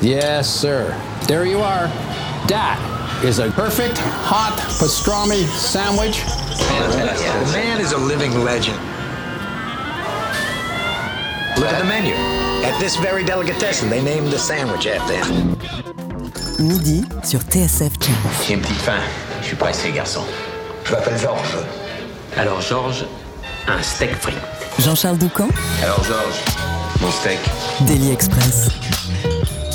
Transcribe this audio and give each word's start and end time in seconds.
Yes, 0.00 0.48
sir. 0.48 0.94
There 1.26 1.44
you 1.44 1.58
are. 1.58 1.88
That 2.46 2.78
is 3.24 3.40
a 3.40 3.50
perfect 3.50 3.98
hot 3.98 4.54
pastrami 4.78 5.44
sandwich. 5.44 6.22
The 6.22 7.50
man 7.52 7.80
is 7.80 7.92
a 7.92 7.98
living 7.98 8.32
legend. 8.44 8.78
Look 11.58 11.66
at 11.72 11.78
the 11.78 11.84
menu. 11.84 12.14
At 12.64 12.78
this 12.78 12.96
very 12.96 13.24
delicatessen, 13.24 13.90
they 13.90 14.00
named 14.02 14.28
the 14.30 14.38
sandwich 14.38 14.86
after 14.86 15.14
him. 15.16 15.56
Midi 16.60 17.02
sur 17.24 17.40
TSF 17.40 17.98
Jazz. 18.00 18.46
J'ai 18.46 18.54
une 18.54 18.60
petite 18.60 18.76
faim. 18.80 19.00
Je 19.42 19.46
suis 19.48 19.56
pressé, 19.56 19.90
garçon. 19.92 20.22
Je 20.84 20.92
m'appelle 20.92 21.18
Georges. 21.18 21.58
Alors, 22.36 22.60
Georges, 22.60 23.04
un 23.66 23.82
steak 23.82 24.14
frit. 24.14 24.34
Jean-Charles 24.78 25.18
Doucan, 25.18 25.48
Alors, 25.82 26.02
Georges, 26.04 26.40
mon 27.00 27.10
steak. 27.10 27.38
Daily 27.86 28.12
Express. 28.12 28.68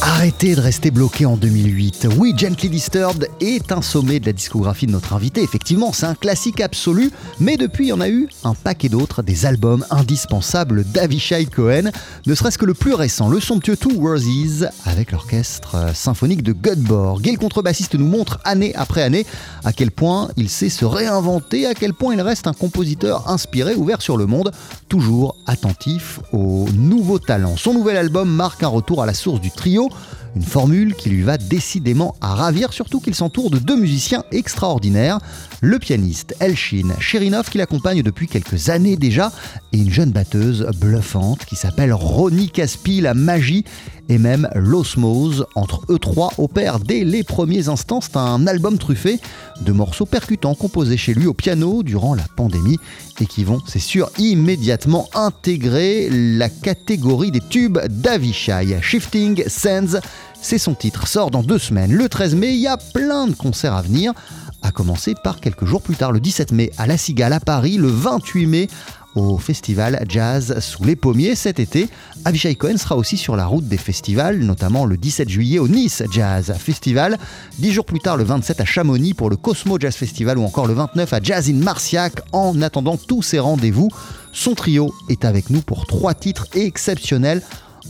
Arrêtez 0.05 0.54
de 0.55 0.59
rester 0.59 0.91
bloqué 0.91 1.25
en 1.25 1.37
2008. 1.37 2.09
Oui, 2.18 2.33
Gently 2.36 2.69
Disturbed 2.69 3.29
est 3.39 3.71
un 3.71 3.82
sommet 3.82 4.19
de 4.19 4.25
la 4.25 4.33
discographie 4.33 4.86
de 4.86 4.91
notre 4.91 5.14
invité. 5.14 5.41
Effectivement, 5.41 5.93
c'est 5.93 6.05
un 6.05 6.14
classique 6.14 6.59
absolu, 6.59 7.09
mais 7.39 7.55
depuis, 7.55 7.86
il 7.86 7.89
y 7.89 7.93
en 7.93 8.01
a 8.01 8.09
eu 8.09 8.28
un 8.43 8.54
paquet 8.54 8.89
d'autres, 8.89 9.23
des 9.23 9.45
albums 9.45 9.86
indispensables 9.92 10.83
d'Avishai 10.83 11.45
Cohen, 11.45 11.89
ne 12.25 12.36
serait-ce 12.36 12.57
que 12.57 12.65
le 12.65 12.73
plus 12.73 12.93
récent, 12.93 13.29
le 13.29 13.39
somptueux 13.39 13.78
Two 13.78 13.93
Worthies, 13.93 14.65
avec 14.83 15.14
l'orchestre 15.14 15.75
euh, 15.75 15.93
symphonique 15.93 16.43
de 16.43 16.51
Göteborg. 16.51 17.25
Et 17.25 17.31
le 17.31 17.37
contrebassiste 17.37 17.95
nous 17.95 18.07
montre 18.07 18.42
année 18.43 18.75
après 18.75 19.04
année 19.04 19.25
à 19.64 19.71
quel 19.71 19.89
point 19.89 20.28
il 20.36 20.50
sait 20.50 20.67
se 20.67 20.83
réinventer, 20.83 21.65
à 21.65 21.75
quel 21.75 21.93
point 21.93 22.14
il 22.14 22.20
reste 22.20 22.47
un 22.47 22.54
compositeur 22.54 23.29
inspiré, 23.29 23.73
ouvert 23.75 24.01
sur 24.01 24.17
le 24.17 24.25
monde, 24.25 24.51
toujours 24.89 25.37
attentif 25.47 26.20
aux 26.33 26.65
nouveaux 26.73 27.20
talents. 27.20 27.56
Son 27.56 27.73
nouvel 27.73 27.95
album 27.95 28.29
marque 28.29 28.64
un 28.64 28.67
retour 28.67 29.01
à 29.01 29.06
la 29.06 29.14
source 29.14 29.39
du 29.39 29.50
trio, 29.50 29.89
une 30.36 30.43
formule 30.43 30.96
qui 30.96 31.10
lui 31.10 31.21
va 31.21 31.37
décidément 31.37 32.16
à 32.22 32.36
ravir, 32.36 32.73
surtout 32.73 33.00
qu'il 33.00 33.16
s'entoure 33.16 33.50
de 33.50 33.59
deux 33.59 33.76
musiciens 33.76 34.23
extraordinaires, 34.31 35.20
le 35.64 35.80
pianiste 35.80 36.36
Elshin 36.42 36.94
Cherinov 37.00 37.50
qui 37.50 37.58
l'accompagne 37.58 38.03
depuis 38.03 38.28
quelques 38.28 38.69
années 38.69 38.97
déjà, 38.97 39.31
et 39.72 39.78
une 39.78 39.89
jeune 39.89 40.11
batteuse 40.11 40.67
bluffante 40.78 41.45
qui 41.45 41.55
s'appelle 41.55 41.94
Ronnie 41.94 42.50
Caspi, 42.50 43.00
la 43.00 43.14
magie 43.14 43.64
et 44.09 44.17
même 44.17 44.50
l'osmose 44.55 45.45
entre 45.55 45.86
eux 45.89 45.97
trois 45.97 46.33
opère 46.38 46.80
dès 46.80 47.05
les 47.05 47.23
premiers 47.23 47.70
instants. 47.70 48.02
C'est 48.02 48.17
un 48.17 48.45
album 48.45 48.78
truffé 48.78 49.20
de 49.61 49.72
morceaux 49.72 50.05
percutants 50.05 50.53
composés 50.53 50.97
chez 50.97 51.14
lui 51.14 51.28
au 51.28 51.33
piano 51.33 51.81
durant 51.81 52.14
la 52.14 52.25
pandémie 52.36 52.80
et 53.22 53.25
qui 53.25 53.45
vont, 53.45 53.61
c'est 53.66 53.80
sûr, 53.80 54.11
immédiatement 54.17 55.08
intégrer 55.14 56.09
la 56.11 56.50
catégorie 56.50 57.31
des 57.31 57.39
tubes 57.39 57.80
d'Avishai. 57.88 58.80
Shifting 58.81 59.45
Sands, 59.48 60.00
c'est 60.44 60.58
son 60.58 60.75
titre, 60.75 61.08
sort 61.08 61.31
dans 61.31 61.41
deux 61.41 61.58
semaines, 61.58 61.94
le 61.94 62.09
13 62.09 62.36
mai. 62.36 62.53
Il 62.53 62.59
y 62.59 62.67
a 62.67 62.77
plein 62.77 63.27
de 63.27 63.33
concerts 63.33 63.73
à 63.73 63.81
venir, 63.81 64.13
à 64.61 64.72
commencer 64.72 65.16
par 65.23 65.39
quelques 65.39 65.66
jours 65.66 65.81
plus 65.81 65.95
tard, 65.95 66.11
le 66.11 66.19
17 66.19 66.52
mai 66.52 66.72
à 66.77 66.86
La 66.86 66.97
Cigale 66.97 67.33
à 67.33 67.39
Paris, 67.39 67.77
le 67.77 67.88
28 67.88 68.45
mai 68.45 68.67
au 69.16 69.38
festival 69.38 70.03
Jazz 70.09 70.59
sous 70.59 70.83
les 70.83 70.95
pommiers 70.95 71.36
cet 71.36 71.59
été. 71.59 71.88
Avishai 72.25 72.55
Cohen 72.55 72.77
sera 72.77 72.97
aussi 72.97 73.16
sur 73.16 73.36
la 73.36 73.45
route 73.45 73.67
des 73.67 73.77
festivals, 73.77 74.39
notamment 74.39 74.86
le 74.86 74.97
17 74.97 75.30
juillet 75.30 75.59
au 75.59 75.67
Nice 75.67 76.03
Jazz 76.11 76.53
Festival, 76.58 77.17
dix 77.59 77.71
jours 77.71 77.86
plus 77.86 77.99
tard 77.99 78.17
le 78.17 78.23
27 78.23 78.59
à 78.59 78.66
Chamonix 78.66 79.14
pour 79.14 79.30
le 79.30 79.38
Cosmo 79.38 79.80
Jazz 79.80 79.95
Festival 79.95 80.38
ou 80.38 80.44
encore 80.44 80.67
le 80.67 80.73
29 80.73 81.14
à 81.14 81.19
Jazz 81.21 81.49
in 81.49 81.64
Marciac. 81.64 82.14
En 82.31 82.61
attendant 82.61 82.97
tous 82.97 83.21
ces 83.21 83.39
rendez-vous, 83.39 83.89
son 84.31 84.55
trio 84.55 84.94
est 85.09 85.25
avec 85.25 85.49
nous 85.49 85.61
pour 85.61 85.86
trois 85.86 86.14
titres 86.14 86.47
exceptionnels 86.53 87.41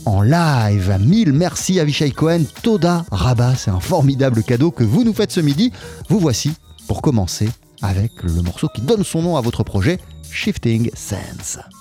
en 0.06 0.22
live. 0.22 0.98
Mille 1.00 1.32
merci 1.32 1.80
Avishai 1.80 2.10
Cohen, 2.10 2.42
Toda 2.62 3.04
Rabat, 3.10 3.54
c'est 3.56 3.70
un 3.70 3.80
formidable 3.80 4.42
cadeau 4.42 4.70
que 4.70 4.84
vous 4.84 5.04
nous 5.04 5.14
faites 5.14 5.32
ce 5.32 5.40
midi. 5.40 5.72
Vous 6.08 6.18
voici 6.18 6.52
pour 6.86 7.02
commencer 7.02 7.48
avec 7.82 8.22
le 8.22 8.42
morceau 8.42 8.68
qui 8.74 8.80
donne 8.80 9.04
son 9.04 9.22
nom 9.22 9.36
à 9.36 9.40
votre 9.40 9.62
projet, 9.62 9.98
Shifting 10.30 10.90
Sands. 10.94 11.73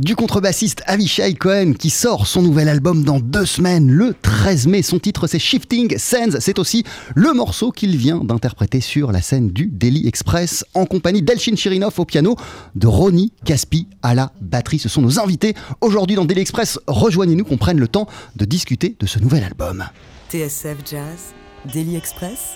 Du 0.00 0.14
contrebassiste 0.14 0.82
Avishai 0.86 1.34
Cohen 1.34 1.72
qui 1.72 1.90
sort 1.90 2.26
son 2.26 2.42
nouvel 2.42 2.68
album 2.68 3.02
dans 3.02 3.18
deux 3.18 3.46
semaines, 3.46 3.90
le 3.90 4.14
13 4.20 4.66
mai. 4.66 4.82
Son 4.82 4.98
titre 4.98 5.26
c'est 5.26 5.38
Shifting 5.38 5.96
Sands. 5.96 6.38
C'est 6.40 6.58
aussi 6.58 6.84
le 7.14 7.32
morceau 7.32 7.70
qu'il 7.70 7.96
vient 7.96 8.18
d'interpréter 8.18 8.80
sur 8.80 9.10
la 9.10 9.22
scène 9.22 9.48
du 9.50 9.66
Daily 9.66 10.06
Express 10.06 10.64
en 10.74 10.84
compagnie 10.84 11.22
d'Elchin 11.22 11.54
Chirinov 11.54 11.98
au 11.98 12.04
piano, 12.04 12.36
de 12.74 12.86
Ronnie 12.86 13.32
Caspi 13.44 13.86
à 14.02 14.14
la 14.14 14.32
batterie. 14.40 14.78
Ce 14.78 14.88
sont 14.88 15.02
nos 15.02 15.18
invités 15.18 15.54
aujourd'hui 15.80 16.16
dans 16.16 16.24
Daily 16.24 16.42
Express. 16.42 16.78
Rejoignez-nous 16.86 17.44
qu'on 17.44 17.56
prenne 17.56 17.78
le 17.78 17.88
temps 17.88 18.06
de 18.34 18.44
discuter 18.44 18.96
de 18.98 19.06
ce 19.06 19.18
nouvel 19.18 19.44
album. 19.44 19.84
TSF 20.30 20.76
Jazz, 20.90 21.34
Daily 21.72 21.96
Express, 21.96 22.54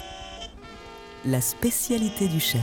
la 1.25 1.41
spécialité 1.41 2.29
du 2.29 2.41
chef. 2.41 2.61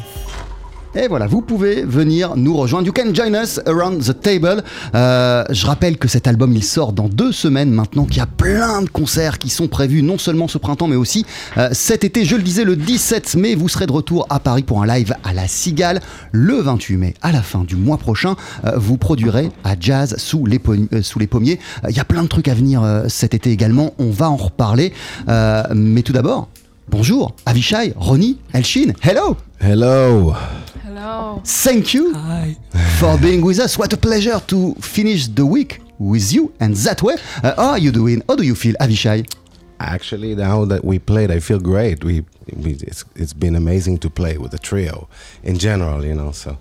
Et 1.00 1.08
voilà, 1.08 1.28
vous 1.28 1.42
pouvez 1.42 1.84
venir 1.84 2.36
nous 2.36 2.58
rejoindre. 2.58 2.88
You 2.88 2.94
can 2.94 3.14
join 3.14 3.36
us 3.36 3.60
around 3.68 4.02
the 4.04 4.20
table. 4.20 4.64
Euh, 4.96 5.44
je 5.52 5.68
rappelle 5.68 6.00
que 6.00 6.08
cet 6.08 6.26
album, 6.26 6.54
il 6.56 6.64
sort 6.64 6.92
dans 6.92 7.08
deux 7.08 7.32
semaines 7.32 7.70
maintenant, 7.70 8.06
qu'il 8.06 8.18
y 8.18 8.22
a 8.22 8.26
plein 8.26 8.82
de 8.82 8.90
concerts 8.90 9.38
qui 9.38 9.50
sont 9.50 9.68
prévus, 9.68 10.02
non 10.02 10.18
seulement 10.18 10.48
ce 10.48 10.58
printemps, 10.58 10.88
mais 10.88 10.96
aussi 10.96 11.24
euh, 11.58 11.70
cet 11.72 12.04
été. 12.04 12.26
Je 12.26 12.36
le 12.36 12.42
disais, 12.42 12.64
le 12.64 12.76
17 12.76 13.36
mai, 13.36 13.54
vous 13.54 13.70
serez 13.70 13.86
de 13.86 13.92
retour 13.92 14.26
à 14.32 14.40
Paris 14.40 14.64
pour 14.64 14.82
un 14.82 14.88
live 14.88 15.14
à 15.24 15.34
la 15.34 15.48
Cigale. 15.48 16.02
Le 16.32 16.56
28 16.56 16.98
mai, 16.98 17.14
à 17.22 17.32
la 17.32 17.44
fin 17.44 17.64
du 17.64 17.76
mois 17.76 17.98
prochain, 17.98 18.36
euh, 18.66 18.72
vous 18.78 18.98
produirez 18.98 19.52
à 19.64 19.76
Jazz 19.80 20.16
sous 20.18 20.48
les, 20.48 20.58
pommiers. 20.58 21.60
Il 21.88 21.96
y 21.96 22.00
a 22.00 22.06
plein 22.06 22.24
de 22.24 22.28
trucs 22.28 22.48
à 22.48 22.56
venir 22.56 23.04
cet 23.08 23.36
été 23.36 23.52
également. 23.52 23.94
On 24.00 24.10
va 24.10 24.32
en 24.32 24.36
reparler. 24.36 24.94
Mais 25.28 26.02
tout 26.02 26.14
d'abord, 26.14 26.50
bonjour, 26.90 27.36
Avishai, 27.46 27.94
Ronnie, 27.96 28.40
Elchin. 28.54 28.94
Hello! 29.04 29.38
Hello. 29.60 30.34
Thank 31.44 31.94
you 31.94 32.14
for 33.00 33.18
being 33.20 33.42
with 33.46 33.60
us. 33.60 33.78
What 33.78 33.94
a 33.94 33.98
pleasure 33.98 34.40
to 34.48 34.74
finish 34.76 35.28
the 35.28 35.46
week 35.46 35.80
with 36.00 36.34
you 36.34 36.52
and 36.60 36.76
that 36.78 37.04
way. 37.04 37.16
Uh, 37.44 37.54
how 37.56 37.70
are 37.72 37.78
you 37.78 37.92
doing? 37.92 38.24
How 38.28 38.36
do 38.36 38.44
you 38.44 38.56
feel, 38.56 38.74
Avishai? 38.80 39.26
Actually, 39.80 40.34
now 40.36 40.66
that 40.66 40.84
we 40.84 40.98
played, 40.98 41.30
I 41.30 41.40
feel 41.40 41.60
great. 41.60 42.04
We, 42.04 42.26
we 42.56 42.72
it's, 42.82 43.06
it's 43.16 43.34
been 43.34 43.56
amazing 43.56 44.00
to 44.00 44.10
play 44.10 44.38
with 44.40 44.52
the 44.52 44.58
trio 44.58 45.08
in 45.44 45.58
general, 45.60 46.04
you 46.04 46.16
know. 46.16 46.32
So 46.32 46.58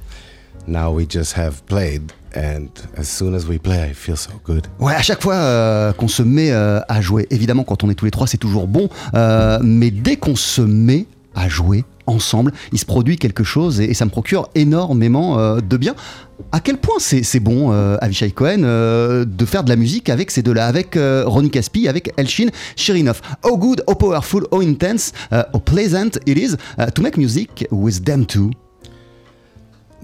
now 0.67 0.91
we 0.93 1.07
just 1.07 1.33
have 1.33 1.65
played, 1.67 2.13
and 2.35 2.69
as 2.97 3.09
soon 3.09 3.35
as 3.35 3.47
we 3.49 3.59
play, 3.59 3.85
I 3.85 3.95
feel 3.95 4.17
so 4.17 4.33
good. 4.45 4.67
Ouais, 4.79 4.95
à 4.95 5.01
chaque 5.03 5.23
fois 5.23 5.35
euh, 5.37 5.93
qu'on 5.95 6.09
se 6.09 6.23
met 6.23 6.51
euh, 6.51 6.81
à 6.89 7.01
jouer, 7.01 7.27
évidemment, 7.31 7.65
quand 7.65 7.85
on 7.85 7.89
est 7.91 7.95
tous 7.95 8.05
les 8.05 8.11
trois, 8.11 8.27
c'est 8.27 8.37
toujours 8.37 8.67
bon. 8.69 8.91
euh, 9.15 9.59
mais 9.63 9.91
dès 9.91 10.17
qu'on 10.17 10.37
se 10.37 10.61
met 10.61 11.07
à 11.35 11.49
jouer 11.49 11.85
ensemble, 12.07 12.53
il 12.73 12.79
se 12.79 12.85
produit 12.85 13.17
quelque 13.17 13.45
chose 13.45 13.81
et, 13.81 13.95
ça 13.95 14.05
me 14.05 14.11
procure 14.11 14.49
énormément 14.55 15.39
euh, 15.39 15.61
de 15.61 15.77
bien. 15.77 15.95
À 16.53 16.61
quel 16.61 16.77
point 16.77 16.97
c'est 16.99 17.41
bon, 17.41 17.73
euh, 17.73 17.97
Avishai 18.01 18.31
Cohen, 18.31 18.63
euh, 18.63 19.25
de 19.25 19.45
faire 19.47 19.65
de 19.65 19.71
la 19.71 19.77
musique 19.77 20.11
avec 20.11 20.31
ces 20.31 20.43
deux-là, 20.43 20.67
avec 20.67 20.99
Ronnie 21.25 21.51
Caspi, 21.51 21.89
avec 21.89 22.13
Elchin 22.17 22.49
Chirinov. 22.77 23.21
How 23.43 23.57
good, 23.57 23.83
how 23.89 23.95
powerful, 23.95 24.43
how 24.53 24.61
intense, 24.61 25.13
uh, 25.33 25.45
how 25.55 25.61
pleasant 25.61 26.19
it 26.27 26.37
is 26.39 26.57
to 26.95 27.03
make 27.03 27.17
music 27.17 27.67
with 27.71 28.05
them 28.05 28.27
too. 28.27 28.51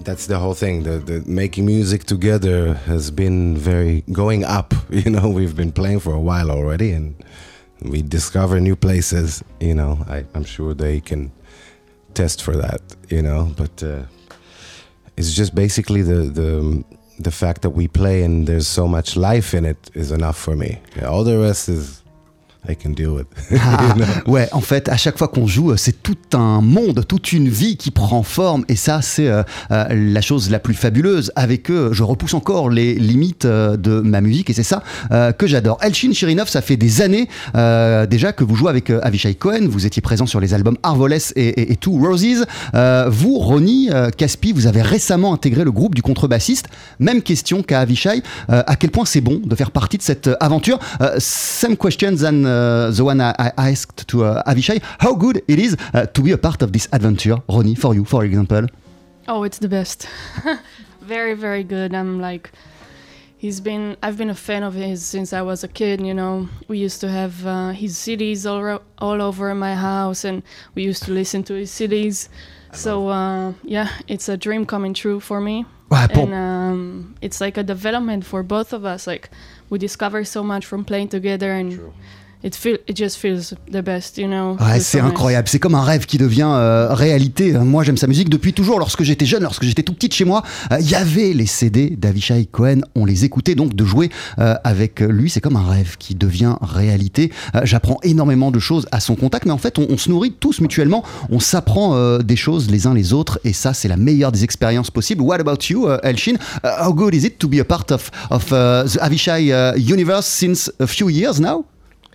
That's 0.03 0.25
the 0.25 0.39
whole 0.39 0.55
thing. 0.55 0.83
The, 0.83 1.23
making 1.25 1.65
music 1.65 2.05
together 2.05 2.73
has 2.87 3.11
been 3.11 3.55
very 3.55 4.03
going 4.11 4.43
up. 4.43 4.73
You 4.89 5.11
know, 5.11 5.29
we've 5.29 5.55
been 5.55 5.71
playing 5.71 5.99
for 5.99 6.13
a 6.13 6.19
while 6.19 6.49
already, 6.51 6.91
and 6.91 7.15
we 7.81 8.01
discover 8.01 8.59
new 8.59 8.75
places. 8.75 9.43
You 9.59 9.75
know, 9.75 10.03
I, 10.09 10.25
I'm 10.33 10.43
sure 10.43 10.73
they 10.73 10.99
can 10.99 11.31
test 12.13 12.41
for 12.43 12.55
that. 12.57 12.81
You 13.09 13.21
know, 13.21 13.51
but 13.57 13.83
uh, 13.83 14.03
it's 15.17 15.33
just 15.33 15.55
basically 15.55 16.01
the 16.01 16.21
the 16.39 16.83
the 17.19 17.31
fact 17.31 17.61
that 17.61 17.71
we 17.71 17.87
play 17.87 18.23
and 18.23 18.47
there's 18.47 18.67
so 18.67 18.87
much 18.87 19.15
life 19.15 19.53
in 19.53 19.65
it 19.65 19.91
is 19.93 20.11
enough 20.11 20.37
for 20.37 20.55
me. 20.55 20.79
All 21.05 21.23
the 21.23 21.37
rest 21.37 21.69
is 21.69 22.02
I 22.69 22.75
can 22.75 22.91
deal 22.91 23.09
with. 23.09 23.27
Ah, 23.65 23.95
ouais, 24.27 24.49
en 24.51 24.61
fait, 24.61 24.89
à 24.89 24.97
chaque 24.97 25.17
fois 25.17 25.27
qu'on 25.27 25.47
joue, 25.47 25.75
c'est 25.77 26.03
tout 26.03 26.17
un 26.33 26.61
monde, 26.61 27.05
toute 27.07 27.31
une 27.31 27.47
vie 27.49 27.77
qui 27.77 27.91
prend 27.91 28.23
forme. 28.23 28.65
Et 28.67 28.75
ça, 28.75 29.01
c'est 29.01 29.27
euh, 29.27 29.43
euh, 29.71 29.85
la 29.89 30.21
chose 30.21 30.49
la 30.49 30.59
plus 30.59 30.73
fabuleuse. 30.73 31.31
Avec 31.35 31.71
eux, 31.71 31.89
je 31.91 32.03
repousse 32.03 32.33
encore 32.33 32.69
les 32.69 32.93
limites 32.95 33.45
euh, 33.45 33.77
de 33.77 33.99
ma 34.01 34.21
musique. 34.21 34.49
Et 34.49 34.53
c'est 34.53 34.63
ça 34.63 34.83
euh, 35.11 35.31
que 35.31 35.47
j'adore. 35.47 35.77
Elchin 35.81 36.11
Chirinov, 36.11 36.49
ça 36.49 36.61
fait 36.61 36.77
des 36.77 37.01
années 37.01 37.27
euh, 37.55 38.05
déjà 38.05 38.33
que 38.33 38.43
vous 38.43 38.55
jouez 38.55 38.69
avec 38.69 38.89
euh, 38.89 38.99
Avishai 39.03 39.35
Cohen. 39.35 39.67
Vous 39.69 39.85
étiez 39.85 40.01
présent 40.01 40.25
sur 40.25 40.39
les 40.39 40.53
albums 40.53 40.77
Arvoles 40.83 41.13
et, 41.13 41.19
et, 41.35 41.71
et 41.71 41.75
Two 41.75 41.97
Roses. 41.97 42.45
Euh, 42.75 43.07
vous, 43.09 43.39
Ronnie 43.39 43.89
euh, 43.91 44.09
Caspi, 44.09 44.51
vous 44.51 44.67
avez 44.67 44.81
récemment 44.81 45.33
intégré 45.33 45.63
le 45.63 45.71
groupe 45.71 45.95
du 45.95 46.01
contrebassiste. 46.01 46.67
Même 46.99 47.21
question 47.21 47.63
qu'à 47.63 47.79
Avishai. 47.81 48.21
Euh, 48.49 48.63
à 48.67 48.75
quel 48.75 48.91
point 48.91 49.05
c'est 49.05 49.21
bon 49.21 49.41
de 49.43 49.55
faire 49.55 49.71
partie 49.71 49.97
de 49.97 50.03
cette 50.03 50.27
euh, 50.27 50.35
aventure? 50.39 50.79
Euh, 51.01 51.15
Same 51.19 51.77
question 51.77 52.15
than 52.15 52.43
uh, 52.43 52.52
the 52.91 53.03
one 53.03 53.21
I, 53.21 53.33
I 53.57 53.71
asked 53.71 54.07
to 54.07 54.25
uh, 54.25 54.43
Avishai. 54.43 54.81
How 54.99 55.13
good 55.15 55.43
it 55.47 55.59
is 55.59 55.75
uh, 55.93 56.05
to 56.07 56.21
be 56.21 56.31
a 56.31 56.37
part 56.37 56.61
of 56.61 56.71
this 56.71 56.87
adventure, 56.91 57.37
Ronnie, 57.47 57.75
for 57.75 57.93
you, 57.93 58.05
for 58.05 58.23
example. 58.25 58.67
Oh, 59.27 59.43
it's 59.43 59.59
the 59.59 59.69
best. 59.69 60.07
very, 61.01 61.33
very 61.33 61.63
good. 61.63 61.93
I'm 61.93 62.19
like, 62.19 62.51
he's 63.37 63.59
been. 63.61 63.95
I've 64.03 64.17
been 64.17 64.29
a 64.29 64.35
fan 64.35 64.63
of 64.63 64.73
his 64.73 65.05
since 65.05 65.33
I 65.33 65.41
was 65.41 65.63
a 65.63 65.67
kid. 65.67 66.05
You 66.05 66.13
know, 66.13 66.49
we 66.67 66.77
used 66.77 67.01
to 67.01 67.09
have 67.09 67.45
uh, 67.45 67.69
his 67.69 67.95
CDs 67.95 68.45
all 68.45 68.81
all 68.97 69.21
over 69.21 69.53
my 69.55 69.75
house, 69.75 70.23
and 70.23 70.43
we 70.75 70.83
used 70.83 71.03
to 71.03 71.11
listen 71.11 71.43
to 71.43 71.53
his 71.53 71.71
CDs. 71.71 72.29
So 72.73 73.07
uh, 73.09 73.53
yeah, 73.63 73.89
it's 74.07 74.29
a 74.29 74.37
dream 74.37 74.65
coming 74.65 74.93
true 74.93 75.19
for 75.19 75.39
me. 75.39 75.65
Ouais, 75.89 76.07
pour- 76.07 76.23
and 76.23 76.33
um, 76.33 77.15
it's 77.21 77.39
like 77.39 77.57
a 77.57 77.63
development 77.63 78.25
for 78.25 78.41
both 78.41 78.73
of 78.73 78.83
us. 78.83 79.05
Like 79.05 79.29
we 79.69 79.77
discover 79.77 80.23
so 80.23 80.43
much 80.43 80.65
from 80.65 80.83
playing 80.83 81.09
together, 81.09 81.51
and 81.53 81.93
it 82.43 82.55
feel 82.55 82.77
it 82.87 82.95
just 82.95 83.17
feels 83.17 83.53
the 83.71 83.81
best, 83.81 84.17
you 84.17 84.27
know. 84.27 84.57
Ouais, 84.59 84.77
It's 84.77 84.85
c'est 84.87 84.99
incroyable. 84.99 85.47
C'est 85.47 85.59
comme 85.59 85.75
un 85.75 85.83
rêve 85.83 86.05
qui 86.05 86.17
devient 86.17 86.49
euh, 86.53 86.93
réalité. 86.93 87.53
Moi, 87.53 87.83
j'aime 87.83 87.97
sa 87.97 88.07
musique 88.07 88.29
depuis 88.29 88.53
toujours. 88.53 88.79
Lorsque 88.79 89.03
j'étais 89.03 89.25
jeune, 89.25 89.43
lorsque 89.43 89.63
j'étais 89.63 89.83
tout 89.83 89.93
petit 89.93 90.09
de 90.09 90.13
chez 90.13 90.25
moi, 90.25 90.43
euh, 90.71 90.77
il 90.79 90.89
y 90.89 90.95
avait 90.95 91.33
les 91.33 91.45
CD 91.45 91.91
d'Avishai 91.91 92.45
Cohen. 92.51 92.81
On 92.95 93.05
les 93.05 93.25
écoutait. 93.25 93.55
Donc, 93.55 93.75
de 93.75 93.85
jouer 93.85 94.09
euh, 94.39 94.55
avec 94.63 94.99
lui, 94.99 95.29
c'est 95.29 95.41
comme 95.41 95.55
un 95.55 95.67
rêve 95.67 95.97
qui 95.97 96.15
devient 96.15 96.55
réalité. 96.61 97.31
Euh, 97.55 97.61
J'apprends 97.63 97.99
énormément 98.03 98.51
de 98.51 98.59
choses 98.59 98.87
à 98.91 98.99
son 98.99 99.15
contact. 99.15 99.45
Mais 99.45 99.51
en 99.51 99.57
fait, 99.57 99.79
on, 99.79 99.87
on 99.89 99.97
se 99.97 100.09
nourrit 100.09 100.33
tous 100.33 100.59
mutuellement. 100.61 101.03
On 101.29 101.39
s'apprend 101.39 101.95
euh, 101.95 102.19
des 102.19 102.35
choses 102.35 102.69
les 102.69 102.87
uns 102.87 102.93
les 102.93 103.13
autres. 103.13 103.39
Et 103.43 103.53
ça, 103.53 103.73
c'est 103.73 103.87
la 103.87 103.97
meilleure 103.97 104.31
des 104.31 104.43
expériences 104.43 104.91
possibles. 104.91 105.21
What 105.21 105.39
about 105.39 105.69
you, 105.69 105.87
uh, 105.87 105.97
Elchin? 106.03 106.35
Uh, 106.63 106.85
how 106.87 106.93
good 106.93 107.13
is 107.13 107.25
it 107.25 107.39
to 107.39 107.47
be 107.47 107.59
a 107.59 107.65
part 107.65 107.91
of, 107.91 108.11
of 108.29 108.51
uh, 108.51 108.83
the 108.83 108.99
Avishai 108.99 109.51
uh, 109.51 109.77
universe 109.77 110.25
since 110.25 110.71
a 110.79 110.87
few 110.87 111.09
years 111.09 111.39
now? 111.39 111.65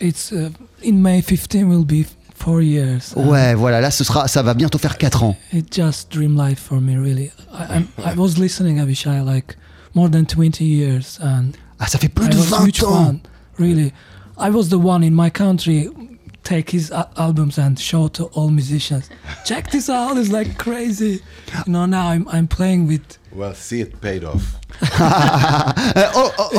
It's 0.00 0.32
uh, 0.32 0.50
in 0.82 1.02
May 1.02 1.20
15 1.22 1.68
will 1.68 1.84
be 1.84 2.06
four 2.34 2.62
years. 2.62 3.12
Ouais, 3.16 3.54
voilà, 3.54 3.80
là, 3.80 3.90
ce 3.90 4.04
sera, 4.04 4.28
ça 4.28 4.42
va 4.42 4.54
bientôt 4.54 4.78
faire 4.78 4.96
4 4.96 5.22
ans. 5.24 5.36
It's 5.52 5.76
just 5.76 6.10
dream 6.10 6.36
life 6.36 6.60
for 6.60 6.80
me, 6.80 6.96
really. 6.96 7.32
I, 7.52 7.76
I'm, 7.78 7.88
I 8.04 8.14
was 8.16 8.38
listening 8.38 8.78
Avishai 8.78 9.24
like 9.24 9.56
more 9.94 10.08
than 10.08 10.24
20 10.24 10.64
years, 10.64 11.18
and 11.20 11.52
Ah, 11.80 11.86
ça 11.86 11.98
fait 11.98 12.08
plus 12.08 12.26
I 12.26 12.30
de 12.30 12.36
was 12.36 12.46
a 12.52 12.56
20 12.56 12.64
huge 12.66 12.82
ans. 12.84 13.20
Really, 13.58 13.92
I 14.38 14.50
was 14.50 14.68
the 14.68 14.78
one 14.78 15.02
in 15.04 15.14
my 15.14 15.30
country 15.30 15.88
take 16.44 16.70
his 16.70 16.90
a- 16.92 17.08
albums 17.16 17.58
and 17.58 17.76
show 17.78 18.08
to 18.08 18.24
all 18.34 18.50
musicians. 18.50 19.08
Check 19.44 19.70
this 19.70 19.88
out! 19.90 20.16
It's 20.16 20.30
like 20.30 20.56
crazy. 20.58 21.20
You 21.66 21.72
know, 21.72 21.86
now 21.86 22.08
I'm 22.08 22.26
I'm 22.30 22.46
playing 22.46 22.86
with. 22.86 23.18
Well, 23.38 23.54
see, 23.54 23.80
it 23.82 24.00
paid 24.00 24.24
off. 24.24 24.56
Uh, 25.00 26.12
oh, 26.14 26.34
oh, 26.38 26.50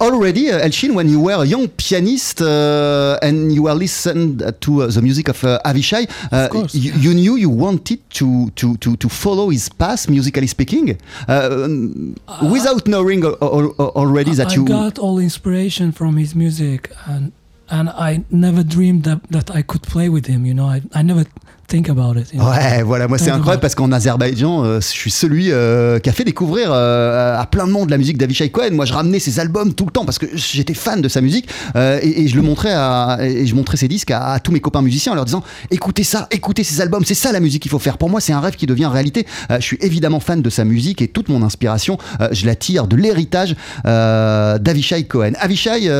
oh, 0.00 0.06
already, 0.06 0.50
uh, 0.50 0.60
Elchin, 0.60 0.94
when 0.94 1.08
you 1.08 1.20
were 1.20 1.42
a 1.42 1.44
young 1.44 1.66
pianist 1.68 2.40
uh, 2.42 3.18
and 3.22 3.52
you 3.54 3.62
were 3.64 3.74
listening 3.74 4.38
to 4.60 4.82
uh, 4.82 4.86
the 4.88 5.00
music 5.02 5.28
of 5.28 5.42
uh, 5.44 5.58
Avishai, 5.64 6.06
uh, 6.32 6.48
course. 6.48 6.74
you, 6.74 6.92
you 6.92 7.14
knew 7.14 7.36
you 7.36 7.48
wanted 7.50 7.98
to, 8.10 8.50
to, 8.50 8.76
to, 8.78 8.96
to 8.96 9.08
follow 9.08 9.48
his 9.50 9.68
path, 9.68 10.08
musically 10.10 10.46
speaking, 10.46 10.98
uh, 11.28 11.48
um, 11.50 12.14
without 12.50 12.86
knowing 12.86 13.24
al- 13.24 13.36
al- 13.40 13.74
al- 13.78 13.92
already 13.96 14.32
that 14.34 14.48
I 14.52 14.54
you. 14.54 14.64
got 14.66 14.98
all 14.98 15.18
inspiration 15.18 15.90
from 15.92 16.16
his 16.18 16.34
music, 16.34 16.92
and 17.06 17.32
and 17.68 17.88
I 17.90 18.24
never 18.30 18.62
dreamed 18.62 19.02
that, 19.04 19.22
that 19.30 19.50
I 19.50 19.62
could 19.62 19.82
play 19.82 20.08
with 20.08 20.26
him. 20.26 20.46
You 20.46 20.54
know, 20.54 20.66
I 20.66 20.82
I 20.94 21.02
never 21.02 21.24
think 21.68 21.88
about 21.88 22.16
it. 22.18 22.32
you 22.32 22.40
know? 22.40 22.48
Ouais, 22.50 22.82
voilà, 22.82 23.08
moi 23.08 23.18
c'est 23.18 23.30
incroyable 23.30 23.60
parce 23.60 23.74
qu'en 23.74 23.92
Azerbaïdjan, 23.92 24.64
euh, 24.64 24.80
je 24.80 24.86
suis 24.86 25.10
celui 25.10 25.50
euh, 25.50 25.98
qui 25.98 26.08
a 26.08 26.12
fait 26.12 26.24
découvrir 26.24 26.70
euh, 26.72 27.38
à 27.38 27.46
plein 27.46 27.66
de 27.66 27.72
monde 27.72 27.90
la 27.90 27.98
musique 27.98 28.18
d'Avishai 28.18 28.50
Cohen. 28.50 28.70
Moi, 28.72 28.84
je 28.84 28.92
ramenais 28.92 29.18
ses 29.18 29.40
albums 29.40 29.74
tout 29.74 29.84
le 29.84 29.90
temps 29.90 30.04
parce 30.04 30.18
que 30.18 30.26
j'étais 30.34 30.74
fan 30.74 31.00
de 31.02 31.08
sa 31.08 31.20
musique 31.20 31.48
et, 31.76 32.22
et 32.22 32.28
je 32.28 32.36
le 32.36 32.42
montrais 32.42 32.72
à, 32.72 33.18
et 33.22 33.46
je 33.46 33.54
montrais 33.54 33.76
ses 33.76 33.88
disques 33.88 34.10
à, 34.10 34.32
à 34.32 34.40
tous 34.40 34.52
mes 34.52 34.60
copains 34.60 34.82
musiciens 34.82 35.12
en 35.12 35.14
leur 35.14 35.24
disant 35.24 35.42
écoutez 35.70 36.04
ça, 36.04 36.28
écoutez 36.30 36.64
ses 36.64 36.80
albums, 36.80 37.04
c'est 37.04 37.14
ça 37.14 37.32
la 37.32 37.40
musique 37.40 37.62
qu'il 37.62 37.70
faut 37.70 37.78
faire. 37.78 37.98
Pour 37.98 38.10
moi, 38.10 38.20
c'est 38.20 38.32
un 38.32 38.40
rêve 38.40 38.56
qui 38.56 38.66
devient 38.66 38.86
réalité. 38.86 39.26
Je 39.50 39.60
suis 39.60 39.78
évidemment 39.80 40.20
fan 40.20 40.42
de 40.42 40.50
sa 40.50 40.64
musique 40.64 41.02
et 41.02 41.08
toute 41.08 41.28
mon 41.28 41.42
inspiration, 41.42 41.98
je 42.30 42.46
la 42.46 42.54
tire 42.54 42.86
de 42.86 42.96
l'héritage 42.96 43.56
d'Avishai 43.84 45.04
Cohen. 45.04 45.32
Avishai, 45.40 45.90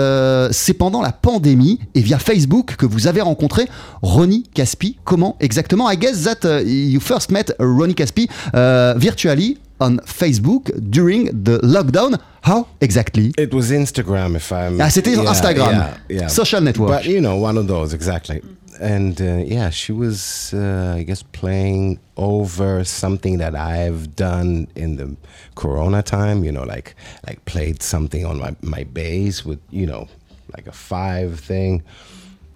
c'est 0.52 0.74
pendant 0.74 1.02
la 1.02 1.12
pandémie 1.12 1.80
et 1.94 2.00
via 2.00 2.18
Facebook 2.18 2.76
que 2.76 2.86
vous 2.86 3.06
avez 3.06 3.20
rencontré 3.20 3.66
Ronnie 4.02 4.44
Caspi. 4.54 4.96
Comment 5.04 5.36
exactement 5.40 5.55
I 5.58 5.94
guess 5.96 6.24
that 6.24 6.44
uh, 6.44 6.58
you 6.64 7.00
first 7.00 7.30
met 7.30 7.50
Ronnie 7.58 7.94
Caspi 7.94 8.28
uh, 8.52 8.98
virtually 8.98 9.58
on 9.80 9.98
Facebook 10.00 10.70
during 10.90 11.26
the 11.44 11.58
lockdown. 11.60 12.20
How 12.42 12.68
exactly? 12.80 13.32
It 13.36 13.52
was 13.52 13.70
Instagram, 13.70 14.36
if 14.36 14.52
I'm. 14.52 14.80
Ah, 14.80 14.88
c'était 14.88 15.16
Instagram. 15.16 15.72
Yeah, 15.72 15.96
yeah. 16.08 16.28
Social 16.28 16.60
network. 16.60 16.88
But 16.88 17.04
you 17.06 17.20
know, 17.20 17.36
one 17.36 17.58
of 17.58 17.66
those 17.66 17.92
exactly. 17.92 18.42
And 18.80 19.20
uh, 19.20 19.42
yeah, 19.46 19.70
she 19.70 19.92
was, 19.92 20.52
uh, 20.52 20.96
I 20.98 21.02
guess, 21.02 21.22
playing 21.22 21.98
over 22.16 22.84
something 22.84 23.38
that 23.38 23.54
I've 23.54 24.14
done 24.14 24.68
in 24.74 24.96
the 24.96 25.16
Corona 25.54 26.02
time. 26.02 26.44
You 26.44 26.52
know, 26.52 26.64
like 26.64 26.94
like 27.26 27.44
played 27.46 27.82
something 27.82 28.24
on 28.24 28.38
my 28.38 28.54
my 28.62 28.84
bass 28.84 29.44
with 29.44 29.60
you 29.70 29.86
know 29.86 30.08
like 30.56 30.66
a 30.68 30.72
five 30.72 31.40
thing, 31.40 31.82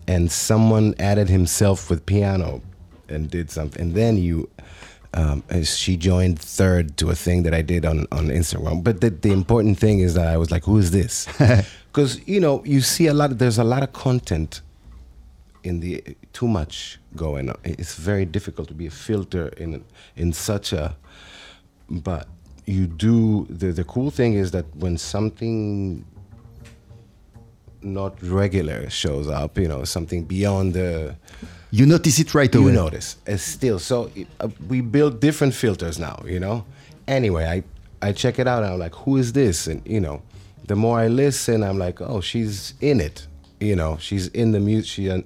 and 0.07 0.31
someone 0.31 0.95
added 0.99 1.29
himself 1.29 1.91
with 1.91 2.05
piano 2.07 2.61
and 3.11 3.31
did 3.31 3.51
something, 3.51 3.83
and 3.83 3.95
then 3.95 4.17
you 4.17 4.49
um, 5.13 5.43
she 5.65 5.97
joined 5.97 6.39
third 6.39 6.97
to 6.99 7.11
a 7.11 7.15
thing 7.15 7.43
that 7.43 7.55
I 7.55 7.63
did 7.63 7.85
on, 7.85 8.07
on 8.13 8.29
Instagram. 8.29 8.85
But 8.85 9.01
the, 9.01 9.11
the 9.11 9.33
important 9.33 9.79
thing 9.79 9.99
is 9.99 10.15
that 10.15 10.29
I 10.29 10.37
was 10.37 10.51
like, 10.51 10.65
who 10.65 10.79
is 10.79 10.91
this? 10.91 11.27
Because, 11.93 12.25
you 12.29 12.39
know, 12.39 12.63
you 12.65 12.83
see 12.83 13.09
a 13.09 13.13
lot, 13.13 13.37
there's 13.39 13.59
a 13.59 13.65
lot 13.65 13.83
of 13.83 13.93
content 13.93 14.61
in 15.65 15.81
the, 15.81 16.05
too 16.33 16.47
much 16.47 17.01
going 17.17 17.51
on. 17.51 17.57
It's 17.65 17.97
very 17.97 18.25
difficult 18.25 18.69
to 18.69 18.75
be 18.75 18.87
a 18.87 18.93
filter 18.93 19.49
in, 19.57 19.85
in 20.15 20.33
such 20.33 20.73
a, 20.73 20.95
but 21.91 22.29
you 22.65 22.87
do, 22.87 23.45
the, 23.51 23.73
the 23.73 23.83
cool 23.83 24.13
thing 24.13 24.35
is 24.35 24.53
that 24.53 24.67
when 24.77 24.97
something 24.97 26.05
not 27.83 28.23
regular 28.23 28.89
shows 28.89 29.27
up, 29.27 29.59
you 29.59 29.67
know, 29.67 29.83
something 29.83 30.23
beyond 30.23 30.75
the, 30.75 31.17
You 31.73 31.87
notice 31.87 32.19
it 32.19 32.35
right 32.35 32.53
away. 32.55 32.67
you 32.67 32.73
notice. 32.73 33.17
It's 33.27 33.43
still 33.43 33.79
so 33.79 34.11
uh, 34.41 34.49
we 34.69 34.81
build 34.81 35.21
different 35.21 35.55
filters 35.55 35.99
now 35.99 36.23
you 36.27 36.41
know? 36.41 36.65
Anyway 37.07 37.45
i 37.45 37.63
i 38.07 38.13
check 38.13 38.39
it 38.39 38.47
out 38.47 38.63
and 38.63 38.73
i'm 38.73 38.79
like 38.79 38.95
who 38.95 39.17
is 39.17 39.33
this? 39.33 39.67
And 39.67 39.83
you 39.87 40.01
know 40.01 40.23
the 40.67 40.77
more 40.77 40.99
i 40.99 41.09
listen 41.09 41.63
i'm 41.63 41.79
like 41.79 42.01
oh 42.01 42.21
she's 42.21 42.75
in 42.81 43.01
it 43.01 43.27
you 43.61 43.77
know? 43.77 43.99
She's 43.99 44.29
in 44.29 44.53
the 44.53 44.61
music 44.61 44.91
she, 44.91 45.09
and 45.09 45.25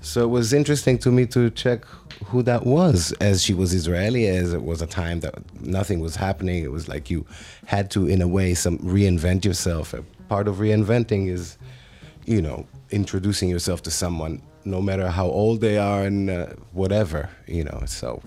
so 0.00 0.22
it 0.22 0.28
was 0.28 0.52
interesting 0.52 0.98
to 0.98 1.10
me 1.10 1.26
to 1.26 1.50
check 1.50 1.84
who 2.26 2.42
that 2.42 2.64
was 2.64 3.12
as 3.20 3.42
she 3.42 3.54
was 3.54 3.74
israeli 3.74 4.28
as 4.28 4.52
it 4.52 4.62
was 4.62 4.80
a 4.80 4.86
time 4.86 5.20
that 5.20 5.34
nothing 5.60 6.00
was 6.00 6.16
happening. 6.16 6.62
It 6.62 6.70
was 6.70 6.88
like 6.88 7.10
you 7.10 7.26
had 7.64 7.90
to 7.92 8.06
in 8.06 8.22
a 8.22 8.28
way 8.28 8.54
some 8.54 8.78
reinvent 8.78 9.44
yourself. 9.44 9.92
A 9.94 10.02
part 10.28 10.46
of 10.48 10.56
reinventing 10.56 11.28
is 11.28 11.58
you 12.24 12.40
know 12.40 12.66
introducing 12.90 13.48
yourself 13.48 13.82
to 13.82 13.90
someone 13.90 14.40
no 14.66 14.82
matter 14.82 15.08
how 15.08 15.26
old 15.26 15.60
they 15.60 15.78
are 15.78 16.02
and 16.02 16.28
uh, 16.28 16.46
whatever 16.72 17.30
you 17.46 17.64
know 17.64 17.82
so 17.86 18.20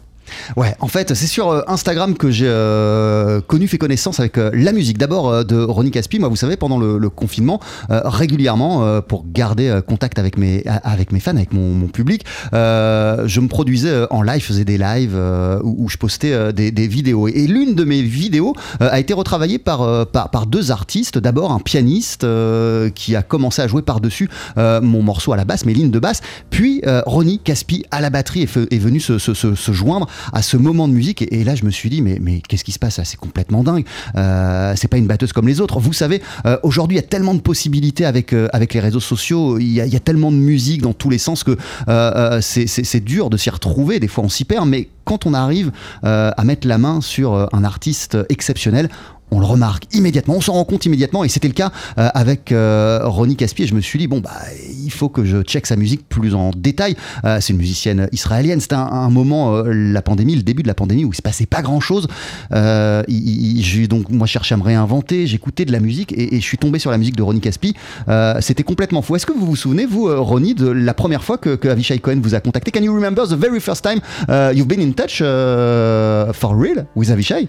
Ouais, 0.55 0.75
en 0.79 0.87
fait, 0.87 1.13
c'est 1.13 1.27
sur 1.27 1.49
euh, 1.49 1.61
Instagram 1.67 2.15
que 2.15 2.31
j'ai 2.31 2.47
euh, 2.47 3.41
connu, 3.41 3.67
fait 3.67 3.77
connaissance 3.77 4.19
avec 4.19 4.37
euh, 4.37 4.51
la 4.53 4.71
musique. 4.71 4.97
D'abord 4.97 5.45
de 5.45 5.61
Ronnie 5.61 5.91
Caspi. 5.91 6.19
Moi, 6.19 6.29
vous 6.29 6.35
savez, 6.35 6.57
pendant 6.57 6.77
le, 6.77 7.09
confinement, 7.09 7.59
régulièrement, 7.89 9.01
pour 9.01 9.25
garder 9.25 9.79
contact 9.87 10.19
avec 10.19 10.37
mes, 10.37 10.63
avec 10.83 11.11
mes 11.11 11.19
fans, 11.19 11.35
avec 11.35 11.53
mon, 11.53 11.87
public, 11.87 12.25
je 12.51 13.39
me 13.39 13.47
produisais 13.47 14.05
en 14.11 14.21
live, 14.21 14.41
faisais 14.41 14.65
des 14.65 14.77
lives 14.77 15.17
où, 15.63 15.89
je 15.89 15.97
postais 15.97 16.53
des, 16.53 16.87
vidéos. 16.87 17.27
Et 17.27 17.47
l'une 17.47 17.75
de 17.75 17.83
mes 17.83 18.01
vidéos 18.01 18.53
a 18.79 18.99
été 18.99 19.13
retravaillée 19.13 19.57
par, 19.57 20.07
par, 20.07 20.45
deux 20.45 20.71
artistes. 20.71 21.17
D'abord, 21.17 21.51
un 21.51 21.59
pianiste 21.59 22.25
qui 22.95 23.15
a 23.15 23.21
commencé 23.21 23.61
à 23.61 23.67
jouer 23.67 23.81
par-dessus 23.81 24.29
mon 24.57 25.01
morceau 25.01 25.33
à 25.33 25.37
la 25.37 25.45
basse, 25.45 25.65
mes 25.65 25.73
lignes 25.73 25.91
de 25.91 25.99
basse. 25.99 26.21
Puis 26.49 26.81
Ronnie 27.05 27.39
Caspi 27.39 27.85
à 27.91 28.01
la 28.01 28.09
batterie 28.09 28.43
est, 28.43 28.77
venu 28.77 28.99
se 28.99 29.71
joindre 29.71 30.07
à 30.33 30.41
ce 30.41 30.57
moment 30.57 30.87
de 30.87 30.93
musique. 30.93 31.25
Et, 31.31 31.43
là, 31.43 31.55
je 31.55 31.65
me 31.65 31.71
suis 31.71 31.89
dit, 31.89 32.01
mais, 32.01 32.41
qu'est-ce 32.47 32.63
qui 32.63 32.71
se 32.71 32.79
passe 32.79 32.99
C'est 33.03 33.17
complètement 33.17 33.63
dingue. 33.63 33.85
Euh, 34.15 34.73
c'est 34.75 34.87
pas 34.87 34.97
une 34.97 35.07
batteuse 35.07 35.33
comme 35.33 35.47
les 35.47 35.61
autres. 35.61 35.79
Vous 35.79 35.93
savez, 35.93 36.21
euh, 36.45 36.57
aujourd'hui, 36.63 36.97
il 36.97 37.01
y 37.01 37.03
a 37.03 37.07
tellement 37.07 37.33
de 37.33 37.41
possibilités 37.41 38.05
avec, 38.05 38.33
euh, 38.33 38.47
avec 38.53 38.73
les 38.73 38.79
réseaux 38.79 38.99
sociaux. 38.99 39.57
Il 39.59 39.67
y, 39.67 39.75
y 39.75 39.95
a 39.95 39.99
tellement 39.99 40.31
de 40.31 40.37
musique 40.37 40.81
dans 40.81 40.93
tous 40.93 41.09
les 41.09 41.17
sens 41.17 41.43
que 41.43 41.57
euh, 41.87 42.41
c'est- 42.41 42.99
dur 42.99 43.29
de 43.29 43.37
s'y 43.37 43.49
retrouver. 43.49 43.99
Des 43.99 44.07
fois, 44.09 44.23
on 44.25 44.29
s'y 44.29 44.43
perd. 44.43 44.67
Mais 44.67 44.89
quand 45.05 45.25
on 45.25 45.33
arrive 45.33 45.71
à 46.03 46.43
mettre 46.43 46.67
la 46.67 46.77
main 46.77 47.01
sur 47.01 47.47
un 47.53 47.63
artiste 47.63 48.17
exceptionnel, 48.29 48.89
on 49.31 49.39
le 49.39 49.45
remarque 49.45 49.83
immédiatement, 49.93 50.35
on 50.37 50.41
s'en 50.41 50.53
rend 50.53 50.65
compte 50.65 50.85
immédiatement, 50.85 51.23
et 51.23 51.29
c'était 51.29 51.47
le 51.47 51.53
cas 51.53 51.71
euh, 51.97 52.09
avec 52.13 52.51
euh, 52.51 52.99
Ronnie 53.03 53.35
Caspi. 53.35 53.63
Et 53.63 53.67
je 53.67 53.75
me 53.75 53.81
suis 53.81 53.99
dit, 53.99 54.07
bon, 54.07 54.19
bah, 54.19 54.31
il 54.83 54.91
faut 54.91 55.09
que 55.09 55.25
je 55.25 55.41
check 55.41 55.65
sa 55.67 55.75
musique 55.75 56.07
plus 56.07 56.35
en 56.35 56.51
détail. 56.55 56.95
Euh, 57.25 57.39
c'est 57.41 57.53
une 57.53 57.59
musicienne 57.59 58.09
israélienne. 58.11 58.59
C'était 58.59 58.75
un, 58.75 59.09
moment, 59.09 59.55
euh, 59.55 59.71
la 59.71 60.01
pandémie, 60.01 60.35
le 60.35 60.43
début 60.43 60.63
de 60.63 60.67
la 60.67 60.73
pandémie, 60.73 61.05
où 61.05 61.11
il 61.11 61.15
se 61.15 61.21
passait 61.21 61.45
pas 61.45 61.61
grand 61.61 61.79
chose. 61.79 62.07
j'ai 62.51 63.87
donc, 63.87 64.09
moi, 64.09 64.27
cherché 64.27 64.55
à 64.55 64.57
me 64.57 64.63
réinventer, 64.63 65.27
j'écoutais 65.27 65.65
de 65.65 65.71
la 65.71 65.79
musique, 65.79 66.13
et, 66.17 66.39
je 66.39 66.45
suis 66.45 66.57
tombé 66.57 66.79
sur 66.79 66.91
la 66.91 66.97
musique 66.97 67.15
de 67.15 67.23
Ronnie 67.23 67.41
Caspi. 67.41 67.75
C'était 68.39 68.63
complètement 68.63 69.01
fou. 69.01 69.15
Est-ce 69.15 69.25
que 69.25 69.33
vous 69.33 69.45
vous 69.45 69.55
souvenez, 69.55 69.85
vous, 69.85 70.07
Ronnie, 70.23 70.55
de 70.55 70.67
la 70.67 70.93
première 70.93 71.23
fois 71.23 71.37
que, 71.37 71.67
Avishai 71.69 71.99
Cohen 71.99 72.19
vous 72.21 72.35
a 72.35 72.39
contacté? 72.39 72.71
Can 72.71 72.83
you 72.83 72.93
remember 72.93 73.27
the 73.27 73.33
very 73.33 73.59
first 73.59 73.83
time 73.83 73.99
you've 74.53 74.67
been 74.67 74.81
in 74.81 74.93
touch 74.93 75.19
for 75.19 76.55
real 76.55 76.85
with 76.95 77.09
Avishai? 77.09 77.47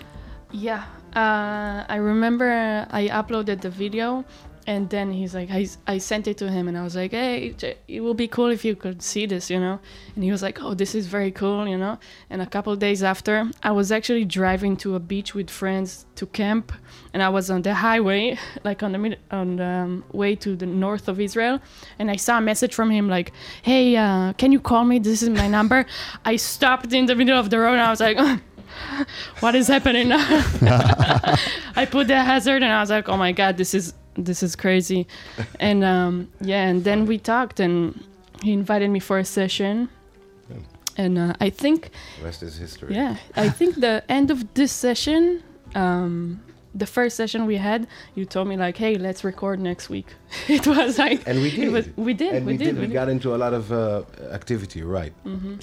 Yeah, 0.53 0.81
uh, 1.14 1.85
I 1.88 1.97
remember 1.97 2.87
I 2.90 3.09
uploaded 3.09 3.61
the 3.61 3.71
video, 3.71 4.25
and 4.67 4.88
then 4.90 5.11
he's 5.11 5.35
like, 5.35 5.50
I, 5.50 5.67
I 5.87 5.99
sent 5.99 6.29
it 6.29 6.37
to 6.38 6.50
him, 6.50 6.69
and 6.69 6.76
I 6.76 6.83
was 6.83 6.95
like, 6.95 7.12
hey, 7.12 7.55
it 7.88 8.00
will 8.00 8.14
be 8.14 8.29
cool 8.29 8.50
if 8.50 8.64
you 8.64 8.76
could 8.76 9.02
see 9.02 9.26
this, 9.26 9.50
you 9.50 9.59
know. 9.59 9.81
And 10.14 10.23
he 10.23 10.31
was 10.31 10.43
like, 10.43 10.62
oh, 10.62 10.75
this 10.75 10.95
is 10.95 11.07
very 11.07 11.33
cool, 11.33 11.67
you 11.67 11.79
know. 11.79 11.99
And 12.29 12.40
a 12.40 12.47
couple 12.47 12.76
days 12.76 13.02
after, 13.02 13.50
I 13.62 13.73
was 13.73 13.90
actually 13.90 14.25
driving 14.27 14.77
to 14.79 14.94
a 14.94 15.01
beach 15.01 15.35
with 15.35 15.51
friends 15.51 16.07
to 16.16 16.27
camp, 16.27 16.73
and 17.12 17.23
I 17.23 17.31
was 17.31 17.51
on 17.51 17.62
the 17.62 17.75
highway, 17.75 18.38
like 18.64 18.83
on 18.83 18.92
the 18.92 18.99
mid- 18.99 19.18
on 19.31 19.57
the 19.57 19.64
um, 19.64 20.05
way 20.12 20.37
to 20.37 20.55
the 20.55 20.66
north 20.66 21.09
of 21.09 21.18
Israel, 21.18 21.59
and 21.99 22.11
I 22.11 22.16
saw 22.16 22.38
a 22.38 22.40
message 22.40 22.75
from 22.75 22.90
him 22.90 23.09
like, 23.09 23.33
hey, 23.62 23.96
uh, 23.96 24.35
can 24.35 24.53
you 24.53 24.61
call 24.61 24.85
me? 24.85 24.99
This 24.99 25.23
is 25.23 25.31
my 25.31 25.49
number. 25.49 25.87
I 26.25 26.37
stopped 26.37 26.92
in 26.92 27.07
the 27.07 27.16
middle 27.16 27.38
of 27.38 27.51
the 27.51 27.59
road, 27.59 27.73
and 27.73 27.83
I 27.83 27.90
was 27.90 28.01
like. 28.01 28.18
what 29.40 29.54
is 29.54 29.68
happening? 29.68 30.12
I 30.12 31.87
put 31.90 32.09
the 32.09 32.22
hazard 32.22 32.62
and 32.62 32.72
I 32.72 32.80
was 32.80 32.90
like, 32.90 33.09
oh 33.09 33.16
my 33.16 33.33
god, 33.33 33.56
this 33.56 33.74
is 33.74 33.94
this 34.14 34.42
is 34.42 34.56
crazy. 34.56 35.06
and 35.59 35.85
um, 35.85 36.30
yeah, 36.40 36.66
and 36.66 36.85
then 36.85 37.06
we 37.06 37.18
talked 37.18 37.61
and 37.61 38.04
he 38.42 38.52
invited 38.52 38.90
me 38.90 39.00
for 39.00 39.18
a 39.18 39.24
session. 39.24 39.88
And 40.96 41.18
uh, 41.18 41.35
I 41.40 41.50
think, 41.50 41.90
the 42.18 42.24
rest 42.26 42.42
is 42.42 42.59
history 42.59 42.94
yeah, 42.94 43.16
I 43.37 43.48
think 43.48 43.76
the 43.76 44.02
end 44.09 44.30
of 44.30 44.52
this 44.54 44.72
session, 44.72 45.42
um, 45.74 46.42
the 46.74 46.87
first 46.87 47.16
session 47.16 47.46
we 47.46 47.56
had, 47.59 47.87
you 48.14 48.24
told 48.24 48.46
me 48.48 48.56
like, 48.56 48.78
hey, 48.78 48.96
let's 48.96 49.24
record 49.24 49.59
next 49.61 49.90
week. 49.90 50.06
it 50.48 50.64
was 50.66 50.96
like, 50.98 51.20
and 51.26 51.40
we 51.42 51.48
it 51.48 51.56
did. 51.56 51.72
was, 51.72 51.85
we 51.96 52.14
did, 52.14 52.33
and 52.33 52.46
we, 52.46 52.52
we, 52.52 52.59
did, 52.59 52.78
we 52.78 52.87
we 52.87 52.94
got 52.94 53.09
into 53.09 53.35
a 53.35 53.38
lot 53.38 53.52
of 53.52 53.72
uh, 53.72 54.02
activity 54.33 54.83
right. 54.83 55.12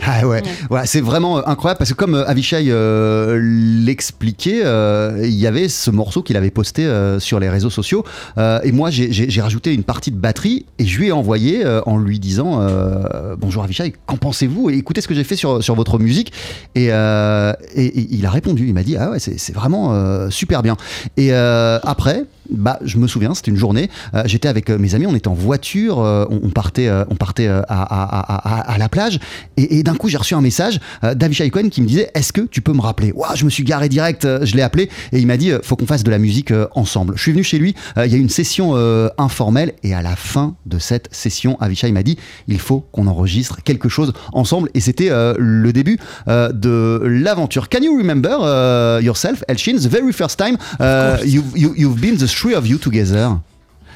Ah 0.06 0.28
ouais, 0.28 0.44
Voilà, 0.70 0.86
c'est 0.86 1.00
vraiment 1.00 1.38
euh, 1.38 1.42
incroyable 1.46 1.78
parce 1.78 1.92
que 1.92 1.96
comme 1.96 2.16
euh, 2.16 2.28
Avishai 2.28 2.66
euh, 2.70 3.40
l'expliquait, 3.86 4.62
euh, 4.66 5.22
il 5.24 5.34
y 5.36 5.48
avait 5.48 5.70
ce 5.70 5.90
morceau 5.90 6.22
qu'il 6.22 6.36
avait 6.36 6.52
posté 6.52 6.86
euh, 6.86 7.20
sur 7.20 7.40
les 7.40 7.48
réseaux 7.50 7.70
sociaux. 7.70 8.04
Euh, 8.38 8.60
et 8.64 8.72
moi 8.74 8.90
j'ai- 8.90 9.42
rajouté 9.42 9.74
une 9.74 9.84
partie 9.84 10.12
de 10.12 10.18
batterie 10.18 10.66
et 10.80 10.86
je 10.86 11.00
lui 11.00 11.08
ai 11.08 11.12
envoyé 11.14 11.66
euh, 11.66 11.80
en 11.86 11.98
lui 11.98 12.20
disant 12.20 12.60
euh, 12.62 13.36
bonjour 13.38 13.64
Avishai, 13.64 13.94
qu'en 14.06 14.18
pensez-vous? 14.18 14.70
Et 14.70 14.74
Écoutez 14.78 15.00
ce 15.02 15.08
que 15.08 15.14
j'ai 15.14 15.24
fait 15.24 15.36
sur, 15.38 15.64
sur 15.64 15.76
votre 15.76 15.98
musique. 16.00 16.34
Et, 16.76 16.88
euh, 16.92 17.54
et- 17.76 17.86
et 17.86 18.08
il 18.12 18.26
a 18.26 18.30
répondu, 18.32 18.68
il 18.68 18.74
m'a 18.74 18.84
dit 18.84 18.98
ah 18.98 19.12
ouais 19.12 19.20
c'est 19.20 19.38
c'est 19.40 19.54
vraiment 19.54 19.94
euh, 19.94 20.30
super 20.30 20.62
bien. 20.64 20.76
Et 21.16 21.34
euh, 21.34 21.80
après 21.84 22.26
bah, 22.50 22.80
je 22.84 22.98
me 22.98 23.08
souviens, 23.08 23.34
c'était 23.34 23.52
une 23.52 23.58
journée. 23.58 23.90
euh, 24.14 24.24
J'étais 24.26 24.48
avec 24.48 24.70
euh, 24.70 24.78
mes 24.78 24.96
amis, 24.96 25.06
on 25.08 25.16
était 25.16 25.28
en 25.28 25.34
voiture, 25.34 26.00
euh, 26.00 26.26
on, 26.30 26.40
on 26.44 26.50
partait, 26.50 26.88
euh, 26.88 27.04
on 27.10 27.16
partait 27.16 27.48
à, 27.48 27.60
à- 27.60 27.84
à- 27.84 28.60
à- 28.60 28.72
à 28.74 28.78
la 28.78 28.90
plage, 28.90 29.20
et, 29.58 29.78
et 29.80 29.84
d'un 29.84 29.96
coup 29.96 30.10
j'ai 30.10 30.18
reçu 30.18 30.34
un 30.34 30.42
message 30.42 30.80
d'Avishai 31.04 31.50
Cohen 31.50 31.70
qui 31.70 31.82
me 31.82 31.88
disait 31.88 32.10
Est-ce 32.14 32.34
que 32.34 32.42
tu 32.42 32.62
peux 32.62 32.74
me 32.74 32.82
rappeler? 32.82 33.12
Ouah, 33.16 33.36
Je 33.36 33.46
me 33.46 33.50
suis 33.50 33.64
garé 33.64 33.90
direct, 33.90 34.28
je 34.44 34.56
l'ai 34.56 34.62
appelé, 34.62 34.90
et 35.12 35.20
il 35.20 35.28
m'a 35.28 35.38
dit 35.38 35.52
Faut 35.64 35.76
qu'on 35.76 35.86
fasse 35.86 36.04
de 36.04 36.12
la 36.12 36.18
musique 36.20 36.54
ensemble. 36.76 37.14
Je 37.16 37.22
suis 37.22 37.32
venu 37.32 37.44
chez 37.44 37.58
lui, 37.60 37.76
il 37.98 38.12
y 38.12 38.16
a 38.16 38.18
eu 38.18 38.22
une 38.22 38.30
session 38.30 38.76
informelle, 39.18 39.74
et 39.84 39.94
à 39.94 40.02
la 40.02 40.16
fin 40.16 40.56
de 40.66 40.80
cette 40.80 41.08
session, 41.12 41.58
Avishai 41.60 41.92
m'a 41.92 42.04
dit 42.04 42.18
Il 42.48 42.60
faut 42.60 42.82
qu'on 42.92 43.08
enregistre 43.08 43.62
quelque 43.64 43.90
chose 43.90 44.14
ensemble, 44.34 44.70
et 44.74 44.80
c'était 44.80 45.10
le 45.38 45.72
début 45.74 45.98
de 46.28 47.02
l'aventure. 47.04 47.70
Can 47.70 47.82
you 47.82 47.98
remember 47.98 48.38
uh, 48.42 49.04
yourself, 49.04 49.44
Elshin, 49.48 49.78
the 49.78 49.88
very 49.88 50.12
first 50.14 50.38
time 50.38 50.58
uh, 50.80 51.18
you've, 51.26 51.58
you, 51.58 51.74
you've 51.76 52.00
been 52.00 52.18
the 52.18 52.28
three 52.40 52.56
of 52.56 52.66
you 52.68 52.78
together? 52.78 53.40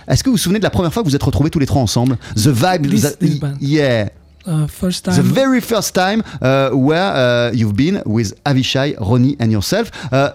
Est-ce 0.07 0.23
que 0.23 0.29
vous 0.29 0.35
vous 0.35 0.41
souvenez 0.41 0.59
de 0.59 0.63
la 0.63 0.69
première 0.71 0.91
fois 0.93 1.03
que 1.03 1.07
vous 1.09 1.15
êtes 1.15 1.23
retrouvés 1.23 1.49
tous 1.49 1.59
les 1.59 1.65
trois 1.67 1.81
ensemble? 1.81 2.17
The 2.35 2.47
vibe, 2.47 2.87
This- 2.89 3.39
band. 3.39 3.57
yeah. 3.61 4.09
Uh, 4.47 4.65
first 4.67 5.05
time. 5.05 5.13
The 5.15 5.21
very 5.21 5.61
first 5.61 5.93
time 5.93 6.23
uh, 6.41 6.71
where 6.73 7.13
uh, 7.13 7.51
you've 7.53 7.75
been 7.75 8.01
with 8.07 8.33
Avishai, 8.43 8.95
Ronnie, 8.99 9.35
and 9.39 9.51
yourself, 9.51 9.91
uh, 10.11 10.31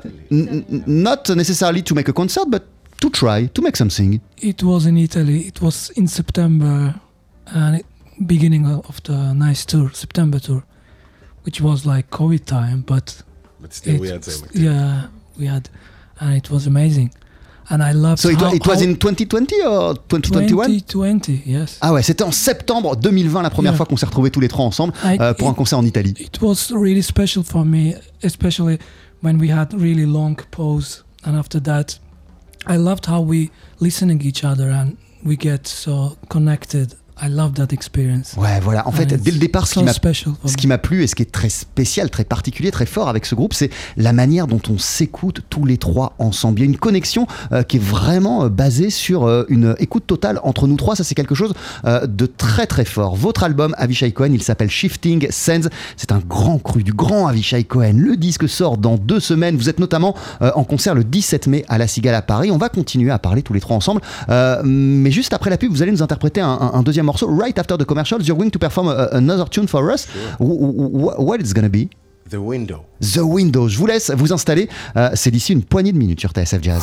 not 0.86 1.28
necessarily 1.30 1.82
to 1.82 1.94
make 1.94 2.08
a 2.08 2.12
concert, 2.12 2.48
but 2.48 2.62
to 3.00 3.10
try 3.10 3.46
to 3.46 3.62
make 3.62 3.76
something. 3.76 4.20
It 4.38 4.62
was 4.62 4.86
in 4.86 4.96
Italy. 4.96 5.46
It 5.48 5.60
was 5.60 5.90
in 5.96 6.06
September, 6.06 6.94
and 7.46 7.76
it, 7.80 7.86
beginning 8.26 8.64
of 8.66 9.02
the 9.02 9.34
nice 9.34 9.64
tour, 9.66 9.90
September 9.92 10.38
tour, 10.38 10.62
which 11.44 11.60
was 11.60 11.84
like 11.84 12.08
COVID 12.10 12.44
time, 12.44 12.84
but 12.86 13.22
but 13.60 13.74
still 13.74 13.98
we 13.98 14.06
it- 14.08 14.12
had 14.12 14.24
some 14.24 14.48
yeah, 14.54 15.08
we 15.36 15.46
had, 15.46 15.68
and 16.20 16.36
it 16.36 16.48
was 16.48 16.66
amazing. 16.68 17.10
And 17.68 17.80
I 17.82 17.92
loved 17.92 18.18
So 18.18 18.28
it, 18.30 18.40
how, 18.40 18.52
it 18.54 18.64
was 18.66 18.80
in 18.80 18.96
2020 18.96 19.56
or 19.66 19.94
2021 20.08 20.66
2020, 20.86 21.42
yes. 21.46 21.78
Ah 21.80 21.92
ouais, 21.92 22.02
c'était 22.02 22.22
en 22.22 22.30
septembre 22.30 22.94
2020 22.96 23.42
la 23.42 23.50
première 23.50 23.72
Yeah. 23.72 23.76
fois 23.76 23.86
qu'on 23.86 23.96
s'est 23.96 24.06
retrouvés 24.06 24.30
tous 24.30 24.38
les 24.40 24.46
trois 24.48 24.64
ensemble 24.64 24.92
I- 25.04 25.16
euh, 25.20 25.34
pour 25.34 25.48
un 25.48 25.54
concert 25.54 25.78
en 25.78 25.84
Italie. 25.84 26.14
It 26.20 26.40
was 26.40 26.70
really 26.72 27.02
special 27.02 27.42
for 27.42 27.64
me, 27.64 27.94
especially 28.22 28.78
when 29.22 29.40
we 29.40 29.50
had 29.50 29.72
really 29.74 30.06
long 30.06 30.36
pause, 30.52 31.04
and 31.24 31.34
after 31.36 31.60
that, 31.62 31.98
I 32.68 32.76
loved 32.76 33.06
how 33.08 33.20
we 33.20 33.50
listening 33.80 34.22
each 34.24 34.44
other 34.44 34.70
and 34.70 34.92
we 35.24 35.36
get 35.36 35.66
so 35.66 36.16
connected. 36.28 36.94
I 37.22 37.28
love 37.30 37.52
that 37.54 37.68
experience. 37.72 38.34
Ouais, 38.36 38.60
voilà. 38.60 38.86
En 38.86 38.92
fait, 38.92 39.06
dès 39.06 39.30
le 39.30 39.38
départ, 39.38 39.66
ce 39.66 39.72
qui 39.74 39.80
so 39.80 39.84
m'a 39.86 39.92
Ce 40.44 40.54
qui 40.56 40.66
plu 40.82 41.02
et 41.02 41.06
ce 41.06 41.14
qui 41.14 41.22
est 41.22 41.32
très 41.32 41.48
spécial, 41.48 42.10
très 42.10 42.24
particulier, 42.24 42.70
très 42.70 42.84
fort 42.84 43.08
avec 43.08 43.24
ce 43.24 43.34
groupe, 43.34 43.54
c'est 43.54 43.70
la 43.96 44.12
manière 44.12 44.46
dont 44.46 44.60
on 44.68 44.76
s'écoute 44.76 45.40
tous 45.48 45.64
les 45.64 45.78
trois 45.78 46.14
ensemble. 46.18 46.58
Il 46.60 46.64
y 46.64 46.66
a 46.66 46.70
une 46.70 46.76
connexion 46.76 47.26
euh, 47.52 47.62
qui 47.62 47.78
est 47.78 47.82
vraiment 47.82 48.44
euh, 48.44 48.48
basée 48.50 48.90
sur 48.90 49.24
euh, 49.24 49.44
une 49.48 49.74
écoute 49.78 50.06
totale 50.06 50.40
entre 50.42 50.66
nous 50.66 50.76
trois. 50.76 50.94
Ça, 50.94 51.04
c'est 51.04 51.14
quelque 51.14 51.34
chose 51.34 51.54
de 51.84 52.26
très 52.26 52.66
très 52.66 52.84
fort. 52.84 53.16
Votre 53.16 53.44
album, 53.44 53.74
Avishai 53.78 54.12
Cohen, 54.12 54.32
il 54.32 54.42
s'appelle 54.42 54.68
Shifting 54.70 55.26
Sands. 55.30 55.68
C'est 55.96 56.12
un 56.12 56.18
grand 56.18 56.58
cru 56.58 56.82
du 56.82 56.92
grand 56.92 57.26
Avishai 57.28 57.64
Cohen. 57.64 57.94
Le 57.96 58.16
disque 58.18 58.46
sort 58.48 58.76
dans 58.76 58.96
deux 58.96 59.20
semaines. 59.20 59.56
Vous 59.56 59.70
êtes 59.70 59.78
notamment 59.78 60.14
en 60.40 60.64
concert 60.64 60.94
le 60.94 61.04
17 61.04 61.46
mai 61.46 61.64
à 61.68 61.78
la 61.78 61.86
Cigale 61.86 62.14
à 62.14 62.22
Paris. 62.22 62.50
On 62.50 62.58
va 62.58 62.68
continuer 62.68 63.10
à 63.10 63.18
parler 63.18 63.42
tous 63.42 63.52
les 63.54 63.60
trois 63.60 63.76
ensemble. 63.76 64.00
Mais 64.64 65.10
juste 65.10 65.32
après 65.32 65.48
la 65.50 65.56
pub, 65.56 65.70
vous 65.72 65.82
allez 65.82 65.92
nous 65.92 66.02
interpréter 66.02 66.40
un, 66.40 66.48
un- 66.48 66.72
un 66.74 66.82
deuxième 66.82 67.05
morceau. 67.06 67.28
Right 67.34 67.58
after 67.58 67.76
the 67.78 67.84
commercials, 67.84 68.26
you're 68.26 68.36
going 68.38 68.50
to 68.50 68.58
perform 68.58 68.88
a- 68.88 69.08
another 69.12 69.48
tune 69.48 69.66
for 69.68 69.90
us. 69.90 70.06
Wh- 70.38 71.18
What 71.18 71.38
it's 71.40 71.52
gonna 71.54 71.68
be? 71.70 71.88
The 72.30 72.36
window. 72.38 72.84
The 73.00 73.20
Windows. 73.22 73.68
Je 73.68 73.78
vous 73.78 73.86
laisse 73.86 74.10
vous 74.10 74.32
installer. 74.32 74.68
Euh, 74.96 75.10
c'est 75.14 75.30
d'ici 75.30 75.52
une 75.52 75.62
poignée 75.62 75.92
de 75.92 75.98
minutes 75.98 76.20
sur 76.20 76.30
TSF 76.32 76.60
Jazz. 76.62 76.82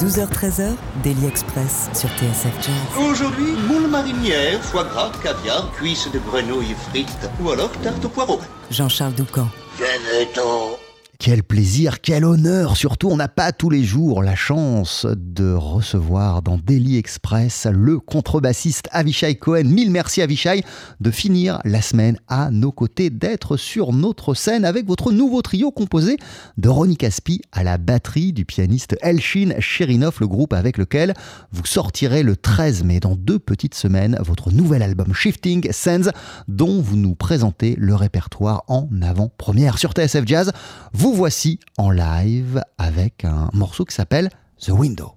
12h-13h, 0.00 0.72
Daily 1.04 1.26
Express 1.26 1.88
sur 1.94 2.08
TSF 2.10 2.54
Jazz. 2.62 3.04
Aujourd'hui, 3.10 3.52
moule 3.68 3.88
marinière, 3.90 4.60
foie 4.62 4.84
gras, 4.84 5.10
caviar, 5.22 5.70
cuisses 5.72 6.08
de 6.12 6.18
grenouille 6.18 6.74
frites 6.90 7.28
ou 7.42 7.50
alors 7.50 7.70
tarte 7.82 8.04
au 8.04 8.08
poireau. 8.08 8.40
Jean-Charles 8.70 9.12
Doucan. 9.14 9.48
Venez-t'en. 9.78 10.76
Quel 11.22 11.42
plaisir, 11.42 12.00
quel 12.00 12.24
honneur. 12.24 12.78
Surtout, 12.78 13.10
on 13.10 13.18
n'a 13.18 13.28
pas 13.28 13.52
tous 13.52 13.68
les 13.68 13.84
jours 13.84 14.22
la 14.22 14.34
chance 14.34 15.06
de 15.14 15.52
recevoir 15.52 16.40
dans 16.40 16.56
Daily 16.56 16.96
Express 16.96 17.66
le 17.70 18.00
contrebassiste 18.00 18.88
Avishai 18.90 19.34
Cohen. 19.34 19.64
Mille 19.64 19.90
merci 19.90 20.22
Avishai 20.22 20.64
de 20.98 21.10
finir 21.10 21.60
la 21.66 21.82
semaine 21.82 22.16
à 22.26 22.50
nos 22.50 22.72
côtés, 22.72 23.10
d'être 23.10 23.58
sur 23.58 23.92
notre 23.92 24.32
scène 24.32 24.64
avec 24.64 24.86
votre 24.86 25.12
nouveau 25.12 25.42
trio 25.42 25.70
composé 25.70 26.16
de 26.56 26.70
Ronnie 26.70 26.96
Caspi 26.96 27.42
à 27.52 27.64
la 27.64 27.76
batterie, 27.76 28.32
du 28.32 28.46
pianiste 28.46 28.96
Elshin 29.02 29.52
Cherinov, 29.58 30.16
le 30.20 30.26
groupe 30.26 30.54
avec 30.54 30.78
lequel 30.78 31.12
vous 31.52 31.66
sortirez 31.66 32.22
le 32.22 32.34
13 32.34 32.82
mai 32.84 32.98
dans 32.98 33.14
deux 33.14 33.38
petites 33.38 33.74
semaines 33.74 34.16
votre 34.24 34.50
nouvel 34.50 34.82
album 34.82 35.12
Shifting 35.12 35.70
Sands 35.70 36.12
dont 36.48 36.80
vous 36.80 36.96
nous 36.96 37.14
présentez 37.14 37.76
le 37.76 37.94
répertoire 37.94 38.64
en 38.68 38.88
avant-première 39.02 39.76
sur 39.76 39.92
TSF 39.92 40.22
Jazz. 40.24 40.50
Vous 40.94 41.09
voici 41.14 41.60
en 41.78 41.90
live 41.90 42.62
avec 42.78 43.24
un 43.24 43.50
morceau 43.52 43.84
qui 43.84 43.94
s'appelle 43.94 44.30
The 44.60 44.70
Window. 44.70 45.14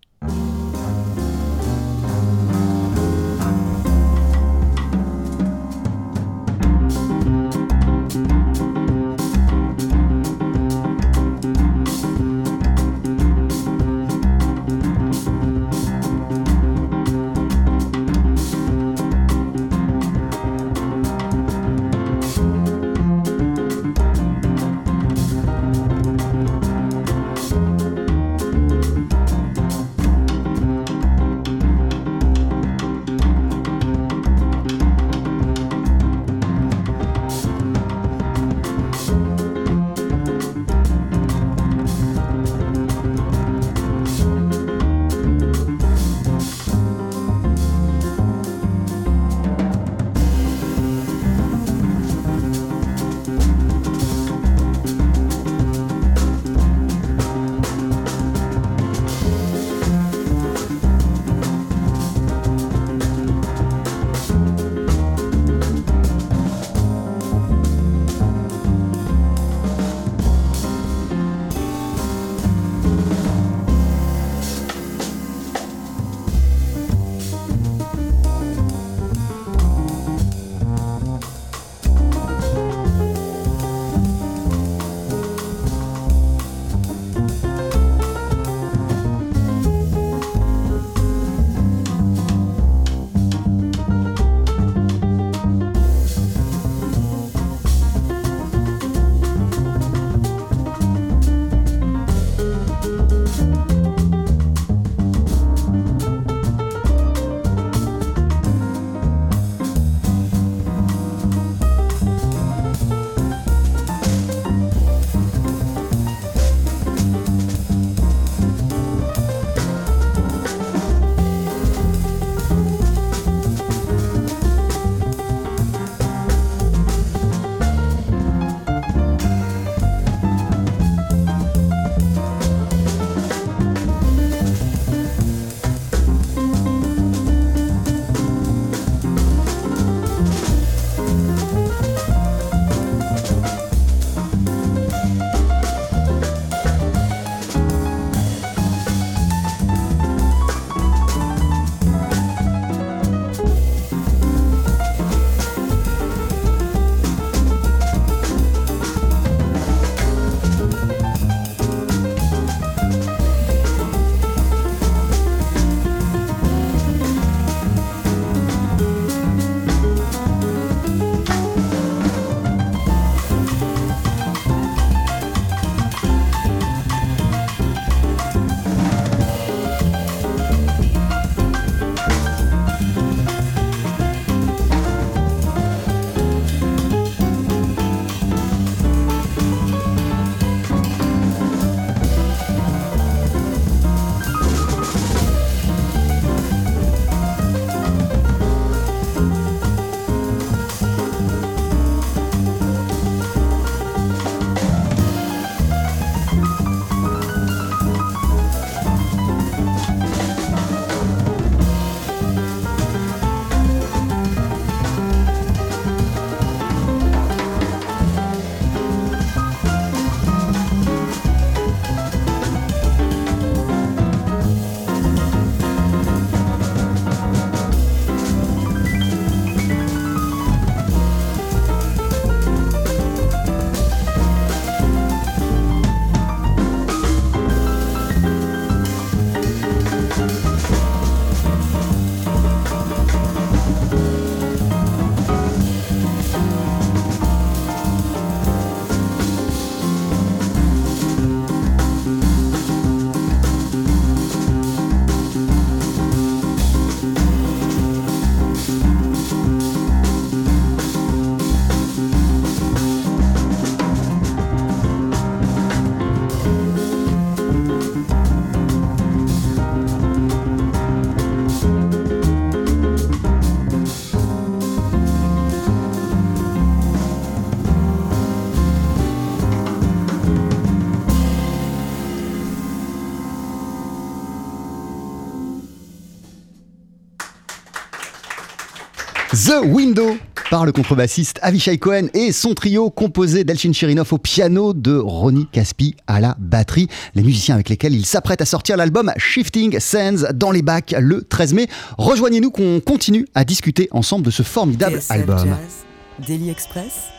The 289.45 289.61
Window 289.65 290.15
par 290.49 290.65
le 290.65 290.71
contrebassiste 290.71 291.37
Avishai 291.41 291.77
Cohen 291.77 292.07
et 292.13 292.31
son 292.31 292.53
trio 292.53 292.89
composé 292.89 293.43
d'Elchin 293.43 293.73
Chirinov 293.73 294.13
au 294.13 294.17
piano, 294.17 294.73
de 294.73 294.95
Ronnie 294.95 295.47
Caspi 295.51 295.97
à 296.07 296.21
la 296.21 296.37
batterie. 296.39 296.87
Les 297.13 297.23
musiciens 297.23 297.55
avec 297.55 297.67
lesquels 297.67 297.93
il 297.93 298.05
s'apprête 298.05 298.41
à 298.41 298.45
sortir 298.45 298.77
l'album 298.77 299.11
Shifting 299.17 299.77
Sands 299.81 300.31
dans 300.33 300.51
les 300.51 300.61
bacs 300.61 300.95
le 300.97 301.23
13 301.23 301.55
mai. 301.55 301.67
Rejoignez-nous 301.97 302.51
qu'on 302.51 302.79
continue 302.79 303.27
à 303.35 303.43
discuter 303.43 303.89
ensemble 303.91 304.23
de 304.23 304.31
ce 304.31 304.43
formidable 304.43 305.01
album. 305.09 305.39
Jazz, 305.39 306.25
Daily 306.25 306.49
Express, 306.49 307.09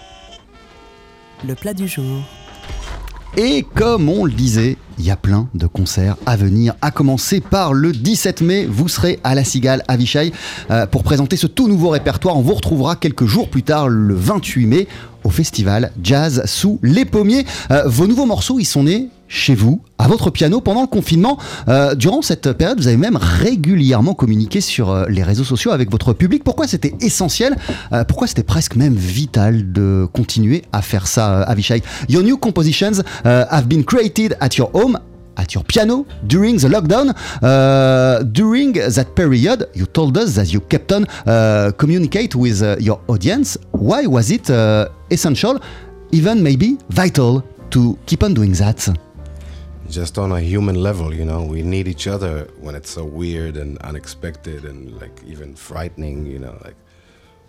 le 1.47 1.55
plat 1.55 1.75
du 1.75 1.89
jour. 1.89 2.23
Et 3.37 3.67
comme 3.75 4.09
on 4.09 4.25
le 4.25 4.33
disait, 4.33 4.77
il 4.97 5.05
y 5.05 5.11
a 5.11 5.17
plein 5.17 5.49
de 5.55 5.67
concerts 5.67 6.17
à 6.25 6.37
venir, 6.37 6.75
à 6.81 6.93
commencer 6.93 7.41
par 7.41 7.73
le 7.73 7.91
17 7.91 8.43
mai. 8.43 8.65
Vous 8.65 8.87
serez 8.87 9.19
à 9.25 9.35
la 9.35 9.43
Cigale 9.43 9.83
à 9.89 9.97
Vichy 9.97 10.33
euh, 10.71 10.87
pour 10.87 11.03
présenter 11.03 11.37
ce 11.37 11.49
tout 11.49 11.67
nouveau 11.67 11.89
répertoire. 11.89 12.37
On 12.37 12.43
vous 12.43 12.55
retrouvera 12.55 12.95
quelques 12.95 13.25
jours 13.25 13.51
plus 13.51 13.65
tard, 13.65 13.89
le 13.89 14.15
28 14.15 14.67
mai, 14.67 14.89
au 15.25 15.31
festival 15.31 15.91
Jazz 16.03 16.43
sous 16.47 16.79
les 16.83 17.05
pommiers. 17.05 17.45
Euh, 17.71 17.83
vos 17.87 18.07
nouveaux 18.07 18.27
morceaux, 18.27 18.59
ils 18.59 18.65
sont 18.65 18.85
nés 18.85 19.09
chez 19.27 19.55
vous, 19.55 19.81
à 19.99 20.07
votre 20.07 20.31
piano, 20.31 20.61
pendant 20.61 20.83
le 20.83 20.87
confinement. 20.87 21.39
Euh, 21.69 21.95
durant 21.95 22.23
cette 22.23 22.53
période, 22.53 22.79
vous 22.79 22.87
avez 22.87 22.99
même 22.99 23.17
régulièrement 23.17 24.15
communiqué 24.15 24.61
sur 24.61 24.91
euh, 24.91 25.07
les 25.09 25.23
réseaux 25.23 25.45
sociaux 25.45 25.73
avec 25.73 25.91
votre 25.91 26.13
public. 26.13 26.45
Pourquoi 26.45 26.69
c'était 26.69 26.95
essentiel 27.01 27.57
Pourquoi 28.07 28.27
c'était 28.27 28.43
presque 28.43 28.77
même 28.77 28.95
vital 28.95 29.73
de 29.73 30.07
continuer 30.13 30.63
à 30.73 30.83
faire 30.83 31.07
ça, 31.07 31.43
Avishai 31.43 31.83
Your 32.09 32.23
new 32.23 32.37
compositions 32.37 33.03
have 33.25 33.67
been 33.67 33.85
created 33.85 34.37
at 34.41 34.51
your 34.57 34.71
home 34.75 34.99
at 35.37 35.55
your 35.55 35.65
piano 35.65 36.07
during 36.27 36.57
the 36.57 36.69
lockdown. 36.69 37.15
Uh, 37.43 38.23
during 38.25 38.73
that 38.73 39.15
period, 39.15 39.69
you 39.75 39.87
told 39.87 40.17
us 40.17 40.35
that 40.37 40.53
you 40.53 40.61
kept 40.61 40.93
on 40.93 41.07
uh, 41.27 41.73
communicate 41.77 42.35
with 42.35 42.63
uh, 42.63 42.77
your 42.79 43.01
audience. 43.09 43.57
Why 43.73 44.07
was 44.07 44.31
it 44.31 44.51
uh, 44.51 44.89
essential, 45.11 45.61
even 46.13 46.43
maybe 46.43 46.79
vital, 46.89 47.43
to 47.71 47.99
keep 48.07 48.23
on 48.23 48.35
doing 48.35 48.53
that? 48.53 48.89
just 49.91 50.19
on 50.19 50.33
a 50.33 50.41
human 50.41 50.77
level, 50.77 51.15
you 51.15 51.25
know, 51.25 51.43
we 51.43 51.63
need 51.63 51.87
each 51.87 52.07
other 52.07 52.49
when 52.59 52.75
it's 52.75 52.91
so 52.91 53.05
weird 53.05 53.57
and 53.57 53.79
unexpected 53.79 54.65
and 54.65 54.99
like 55.01 55.23
even 55.25 55.55
frightening, 55.55 56.27
you 56.27 56.39
know, 56.39 56.59
like 56.65 56.77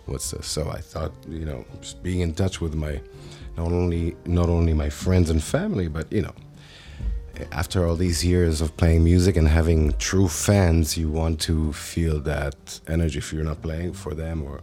what's 0.06 0.30
this? 0.30 0.46
So 0.46 0.70
I 0.70 0.80
thought, 0.80 1.12
you 1.28 1.44
know, 1.44 1.64
just 1.80 2.02
being 2.02 2.20
in 2.20 2.34
touch 2.34 2.60
with 2.60 2.74
my 2.74 3.00
not 3.56 3.72
only 3.72 4.16
not 4.26 4.48
only 4.48 4.74
my 4.74 4.90
friends 4.90 5.30
and 5.30 5.42
family, 5.42 5.88
but 5.88 6.12
you 6.12 6.22
know, 6.22 6.34
after 7.52 7.86
all 7.86 7.96
these 7.96 8.24
years 8.24 8.60
of 8.60 8.76
playing 8.76 9.04
music 9.04 9.36
and 9.36 9.48
having 9.48 9.92
true 9.98 10.28
fans, 10.28 10.96
you 10.96 11.10
want 11.10 11.40
to 11.42 11.72
feel 11.72 12.20
that 12.20 12.80
energy. 12.88 13.18
If 13.18 13.32
you're 13.32 13.44
not 13.44 13.62
playing 13.62 13.92
for 13.94 14.14
them 14.14 14.42
or 14.42 14.60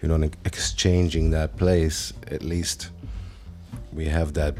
you're 0.00 0.16
not 0.16 0.30
exchanging 0.44 1.30
that 1.30 1.56
place, 1.56 2.12
at 2.28 2.42
least 2.42 2.90
we 3.92 4.06
have 4.06 4.34
that 4.34 4.54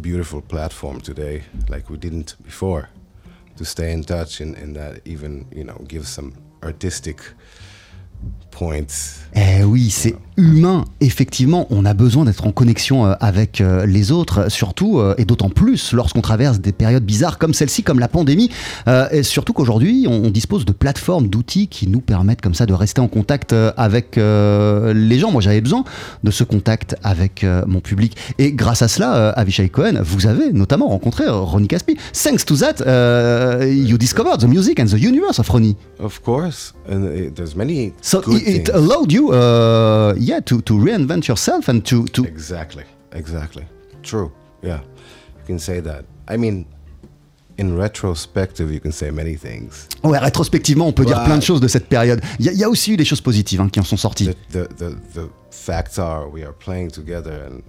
beautiful 0.00 0.40
platform 0.40 1.00
today 1.00 1.42
like 1.68 1.88
we 1.90 1.96
didn't 1.96 2.36
before 2.44 2.88
to 3.56 3.64
stay 3.64 3.92
in 3.92 4.02
touch 4.02 4.40
and, 4.40 4.56
and 4.56 4.76
that 4.76 5.00
even 5.04 5.46
you 5.52 5.64
know 5.64 5.80
give 5.88 6.06
some 6.06 6.34
artistic 6.62 7.20
points 8.50 9.25
Eh 9.36 9.62
oui, 9.64 9.90
c'est 9.90 10.16
humain. 10.38 10.84
Effectivement, 11.00 11.66
on 11.70 11.84
a 11.84 11.92
besoin 11.92 12.24
d'être 12.24 12.46
en 12.46 12.52
connexion 12.52 13.06
euh, 13.06 13.14
avec 13.20 13.60
euh, 13.60 13.86
les 13.86 14.12
autres, 14.12 14.50
surtout 14.50 14.98
euh, 14.98 15.14
et 15.18 15.24
d'autant 15.24 15.50
plus 15.50 15.92
lorsqu'on 15.92 16.20
traverse 16.20 16.60
des 16.60 16.72
périodes 16.72 17.04
bizarres 17.04 17.38
comme 17.38 17.54
celle-ci, 17.54 17.82
comme 17.82 17.98
la 17.98 18.08
pandémie. 18.08 18.50
Et 19.12 19.22
surtout 19.22 19.52
qu'aujourd'hui, 19.52 20.06
on, 20.08 20.30
dispose 20.30 20.64
de 20.64 20.72
plateformes, 20.72 21.28
d'outils 21.28 21.68
qui 21.68 21.86
nous 21.86 22.00
permettent 22.00 22.40
comme 22.40 22.54
ça 22.54 22.66
de 22.66 22.72
rester 22.72 23.00
en 23.00 23.08
contact 23.08 23.54
avec 23.76 24.16
les 24.16 25.18
gens. 25.18 25.30
Moi, 25.30 25.40
j'avais 25.40 25.60
besoin 25.60 25.84
de 26.22 26.30
ce 26.30 26.44
contact 26.44 26.96
avec 27.02 27.44
mon 27.66 27.80
public. 27.80 28.16
Et 28.38 28.52
grâce 28.52 28.82
à 28.82 28.88
cela, 28.88 29.30
Avishai 29.30 29.68
Cohen, 29.68 30.00
vous 30.02 30.26
avez 30.26 30.52
notamment 30.52 30.88
rencontré 30.88 31.24
Ronnie 31.28 31.68
Caspi. 31.68 31.96
Thanks 32.12 32.44
to 32.44 32.56
that, 32.56 32.80
uh, 32.80 33.64
you 33.64 33.98
discovered 33.98 34.40
the 34.40 34.48
music 34.48 34.78
and 34.80 34.86
the 34.86 35.00
universe 35.00 35.38
of 35.38 35.48
Ronnie. 35.48 35.76
of 35.98 36.22
course 36.22 36.74
and 36.88 37.34
there's 37.34 37.56
many 37.56 37.92
So 38.00 38.20
it, 38.32 38.46
it 38.46 38.68
allowed 38.68 39.12
you, 39.12 39.25
uh, 39.32 40.14
yeah, 40.18 40.40
to, 40.40 40.60
to 40.62 40.74
reinvent 40.74 41.26
yourself 41.28 41.68
and 41.68 41.82
to, 41.84 42.04
to 42.06 42.24
exactly 42.24 42.84
exactly 43.12 43.64
true 44.02 44.30
yeah 44.62 44.80
you 45.38 45.44
can 45.46 45.58
say 45.58 45.80
that 45.80 46.04
i 46.28 46.36
mean 46.36 46.64
in 47.58 47.74
retrospective 47.76 48.70
you 48.70 48.80
can 48.80 48.92
say 48.92 49.10
many 49.10 49.34
things 49.36 49.88
Ouais, 50.04 50.18
rétrospectivement, 50.18 50.86
on 50.88 50.92
peut 50.92 51.04
dire 51.06 51.16
Ouais. 51.18 51.24
plein 51.24 51.38
de 51.38 51.42
choses 51.42 51.60
de 51.60 51.68
cette 51.68 51.88
période. 51.88 52.20
Il 52.38 52.46
y, 52.52 52.54
y 52.54 52.62
a 52.64 52.68
aussi 52.68 52.92
eu 52.92 52.96
des 52.98 53.04
choses 53.06 53.22
positives 53.22 53.60
hein, 53.60 53.68
qui 53.70 53.80
en 53.80 53.84
sont 53.84 53.96
sorties. 53.96 54.28
the, 54.28 54.34
the, 54.52 54.68
the, 54.76 54.90
the 55.14 55.30
facts 55.50 55.98
are 55.98 56.28
we 56.30 56.42
are 56.44 56.52
playing 56.52 56.90
together 56.90 57.32
and 57.46 57.62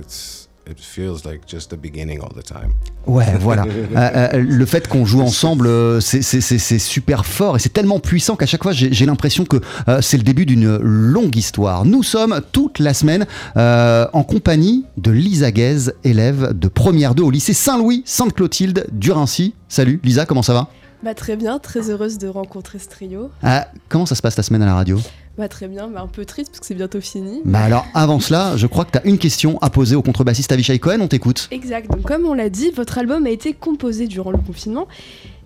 it's 0.00 0.43
it 0.70 0.78
feels 0.80 1.24
like 1.24 1.42
just 1.48 1.70
the 1.70 1.76
beginning 1.76 2.20
all 2.20 2.32
the 2.34 2.42
time 2.44 2.72
Ouais, 3.06 3.36
voilà. 3.38 3.64
Euh, 3.96 4.28
euh, 4.34 4.38
le 4.38 4.66
fait 4.66 4.88
qu'on 4.88 5.04
joue 5.04 5.20
ensemble, 5.20 5.66
euh, 5.66 6.00
c'est- 6.00 6.78
super 6.78 7.26
fort 7.26 7.56
et 7.56 7.58
c'est 7.58 7.72
tellement 7.72 8.00
puissant 8.00 8.34
qu'à 8.36 8.46
chaque 8.46 8.62
fois, 8.62 8.72
j'ai 8.72 9.06
l'impression 9.06 9.44
que 9.44 9.58
euh, 9.88 10.00
c'est 10.00 10.16
le 10.16 10.22
début 10.22 10.46
d'une 10.46 10.76
longue 10.78 11.36
histoire. 11.36 11.84
Nous 11.84 12.02
sommes 12.02 12.40
toute 12.52 12.78
la 12.78 12.94
semaine 12.94 13.26
euh, 13.56 14.06
en 14.12 14.22
compagnie 14.24 14.84
de 14.96 15.10
Lisa 15.10 15.50
Guez, 15.52 15.90
élève 16.02 16.52
de 16.58 16.68
première 16.68 17.14
2 17.14 17.22
au 17.22 17.30
lycée 17.30 17.52
Saint-Louis, 17.52 18.02
Sainte-Clotilde, 18.06 18.86
Durancy. 18.92 19.54
Salut 19.68 20.00
Lisa, 20.02 20.24
comment 20.26 20.42
ça 20.42 20.54
va? 20.54 20.68
Bah 21.04 21.14
très 21.14 21.36
bien, 21.36 21.58
très 21.58 21.90
heureuse 21.90 22.16
de 22.18 22.28
rencontrer 22.28 22.78
ce 22.78 22.88
trio. 22.88 23.30
Ah, 23.42 23.68
Comment 23.90 24.06
ça 24.06 24.14
se 24.14 24.22
passe 24.22 24.34
ta 24.36 24.42
semaine 24.42 24.62
à 24.62 24.66
la 24.66 24.74
radio? 24.74 24.98
Bah 25.36 25.48
très 25.48 25.66
bien, 25.66 25.88
mais 25.88 25.98
un 25.98 26.06
peu 26.06 26.24
triste 26.24 26.50
parce 26.50 26.60
que 26.60 26.66
c'est 26.66 26.76
bientôt 26.76 27.00
fini. 27.00 27.40
Bah 27.44 27.58
alors, 27.64 27.86
avant 27.92 28.20
cela, 28.20 28.56
je 28.56 28.68
crois 28.68 28.84
que 28.84 28.92
tu 28.92 28.98
as 28.98 29.04
une 29.04 29.18
question 29.18 29.58
à 29.60 29.68
poser 29.68 29.96
au 29.96 30.02
contrebassiste 30.02 30.52
Avishai 30.52 30.78
Cohen, 30.78 31.00
on 31.00 31.08
t'écoute. 31.08 31.48
Exact, 31.50 31.90
donc 31.90 32.02
comme 32.02 32.24
on 32.24 32.34
l'a 32.34 32.48
dit, 32.48 32.70
votre 32.70 32.98
album 32.98 33.26
a 33.26 33.30
été 33.30 33.52
composé 33.52 34.06
durant 34.06 34.30
le 34.30 34.38
confinement. 34.38 34.86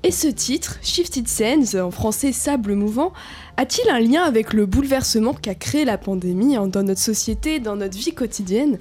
Et 0.03 0.11
ce 0.11 0.29
titre, 0.29 0.79
Shifted 0.83 1.27
Sands, 1.27 1.75
en 1.75 1.91
français 1.91 2.33
Sable 2.33 2.75
mouvant, 2.75 3.15
a-t-il 3.57 3.89
un 3.91 3.99
lien 3.99 4.23
avec 4.23 4.53
le 4.53 4.67
bouleversement 4.67 5.33
qu'a 5.33 5.55
créé 5.55 5.87
la 5.87 5.97
pandémie 5.97 6.57
hein, 6.57 6.67
dans 6.67 6.83
notre 6.83 7.01
société, 7.01 7.59
dans 7.59 7.77
notre 7.77 7.97
vie 7.97 8.13
quotidienne? 8.13 8.79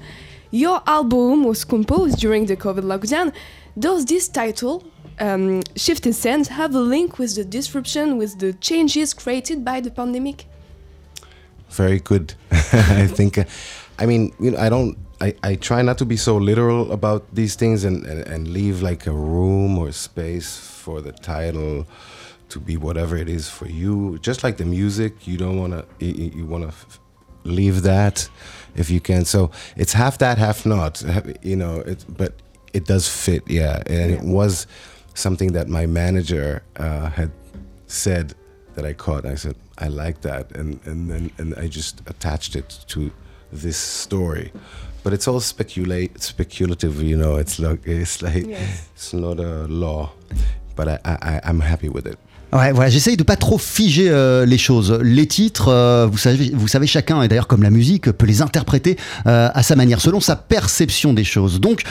Your 0.52 0.84
album 0.86 1.46
was 1.46 1.64
composed 1.66 2.18
during 2.18 2.46
the 2.46 2.58
COVID 2.58 2.84
lockdown. 2.84 3.32
Does 3.78 4.06
this 4.06 4.30
title, 4.30 4.84
um, 5.20 5.62
Shifted 5.78 6.14
Sands, 6.14 6.50
have 6.50 6.76
a 6.76 6.82
link 6.82 7.18
with 7.18 7.36
the 7.36 7.46
disruption, 7.46 8.18
with 8.18 8.38
the 8.40 8.54
changes 8.60 9.14
created 9.14 9.64
by 9.64 9.82
the 9.82 9.90
pandemic? 9.90 10.48
Very 11.70 12.00
good. 12.00 12.34
I 12.52 13.08
think 13.08 13.38
i 14.00 14.06
mean 14.06 14.32
you 14.40 14.52
know 14.52 14.60
i 14.60 14.70
don't 14.70 14.96
I, 15.20 15.34
I 15.42 15.56
try 15.56 15.82
not 15.82 15.98
to 15.98 16.06
be 16.06 16.16
so 16.18 16.38
literal 16.38 16.92
about 16.92 17.26
these 17.34 17.56
things 17.56 17.84
and, 17.84 18.06
and, 18.06 18.22
and 18.28 18.48
leave 18.48 18.84
like 18.84 19.08
a 19.08 19.12
room 19.12 19.76
or 19.80 19.92
space 19.92 20.60
for 20.60 21.02
the 21.02 21.12
title 21.12 21.88
to 22.50 22.60
be 22.60 22.78
whatever 22.78 23.18
it 23.18 23.28
is 23.28 23.50
for 23.50 23.68
you. 23.68 24.20
Just 24.20 24.44
like 24.44 24.58
the 24.58 24.66
music 24.66 25.26
you 25.28 25.36
don't 25.38 25.58
want 25.58 25.74
to 25.74 25.86
you, 26.06 26.32
you- 26.36 26.46
want 26.46 26.64
to 26.66 26.68
f- 26.70 27.00
leave 27.44 27.82
that 27.82 28.30
if 28.76 28.92
you 28.92 29.00
can. 29.02 29.26
So 29.26 29.50
it's 29.76 29.94
half 29.94 30.20
that 30.20 30.38
half 30.38 30.68
not 30.68 31.04
you 31.42 31.56
know 31.56 31.78
it 31.80 32.06
but 32.08 32.34
it 32.74 32.86
does 32.86 33.10
fit 33.10 33.42
yeah. 33.50 33.82
And 33.88 34.12
it 34.12 34.22
was 34.22 34.68
something 35.16 35.54
that 35.54 35.68
my 35.68 35.88
manager 35.88 36.62
uh, 36.76 37.10
had 37.10 37.32
said 37.88 38.36
that 38.76 38.86
I 38.86 38.94
caught. 38.94 39.26
I 39.26 39.34
said, 39.34 39.56
I 39.78 39.88
like 39.88 40.22
that. 40.22 40.52
And, 40.56 40.80
and 40.86 41.10
then 41.10 41.32
and 41.38 41.54
I 41.56 41.68
just 41.68 42.02
attached 42.08 42.56
it 42.56 42.80
to 42.88 43.12
this 43.52 43.78
story. 43.78 44.52
But 45.04 45.14
it's 45.14 45.28
all 45.28 45.40
speculate 45.40 46.22
speculative, 46.22 47.02
you 47.02 47.16
know. 47.18 47.38
It's 47.38 47.60
like 47.60 47.86
it's 47.88 48.22
like 48.22 48.46
Yes. 48.48 48.90
it's 48.94 49.14
not 49.14 49.40
a 49.40 49.66
law. 49.68 50.12
But 50.76 50.88
I, 50.88 51.00
I- 51.22 51.42
I'm 51.44 51.62
happy 51.62 51.90
with 51.90 52.06
it. 52.08 52.20
Ouais, 52.54 52.72
voilà, 52.72 52.90
j'essaye 52.90 53.18
de 53.18 53.24
pas 53.24 53.36
trop 53.36 53.58
figer 53.58 54.08
euh, 54.10 54.46
les 54.46 54.58
choses. 54.58 54.98
Les 55.04 55.28
titres, 55.28 55.68
euh, 55.68 56.08
vous 56.10 56.18
savez, 56.18 56.50
vous 56.54 56.70
savez 56.70 56.88
chacun, 56.88 57.22
et 57.22 57.28
d'ailleurs 57.28 57.48
comme 57.48 57.62
la 57.62 57.70
musique, 57.70 58.10
peut 58.10 58.26
les 58.26 58.42
interpréter 58.42 58.96
euh, 59.28 59.50
à 59.54 59.64
sa 59.64 59.76
manière, 59.76 60.00
selon 60.00 60.22
sa 60.22 60.38
perception 60.38 61.14
des 61.14 61.26
choses. 61.26 61.60
Donc 61.60 61.82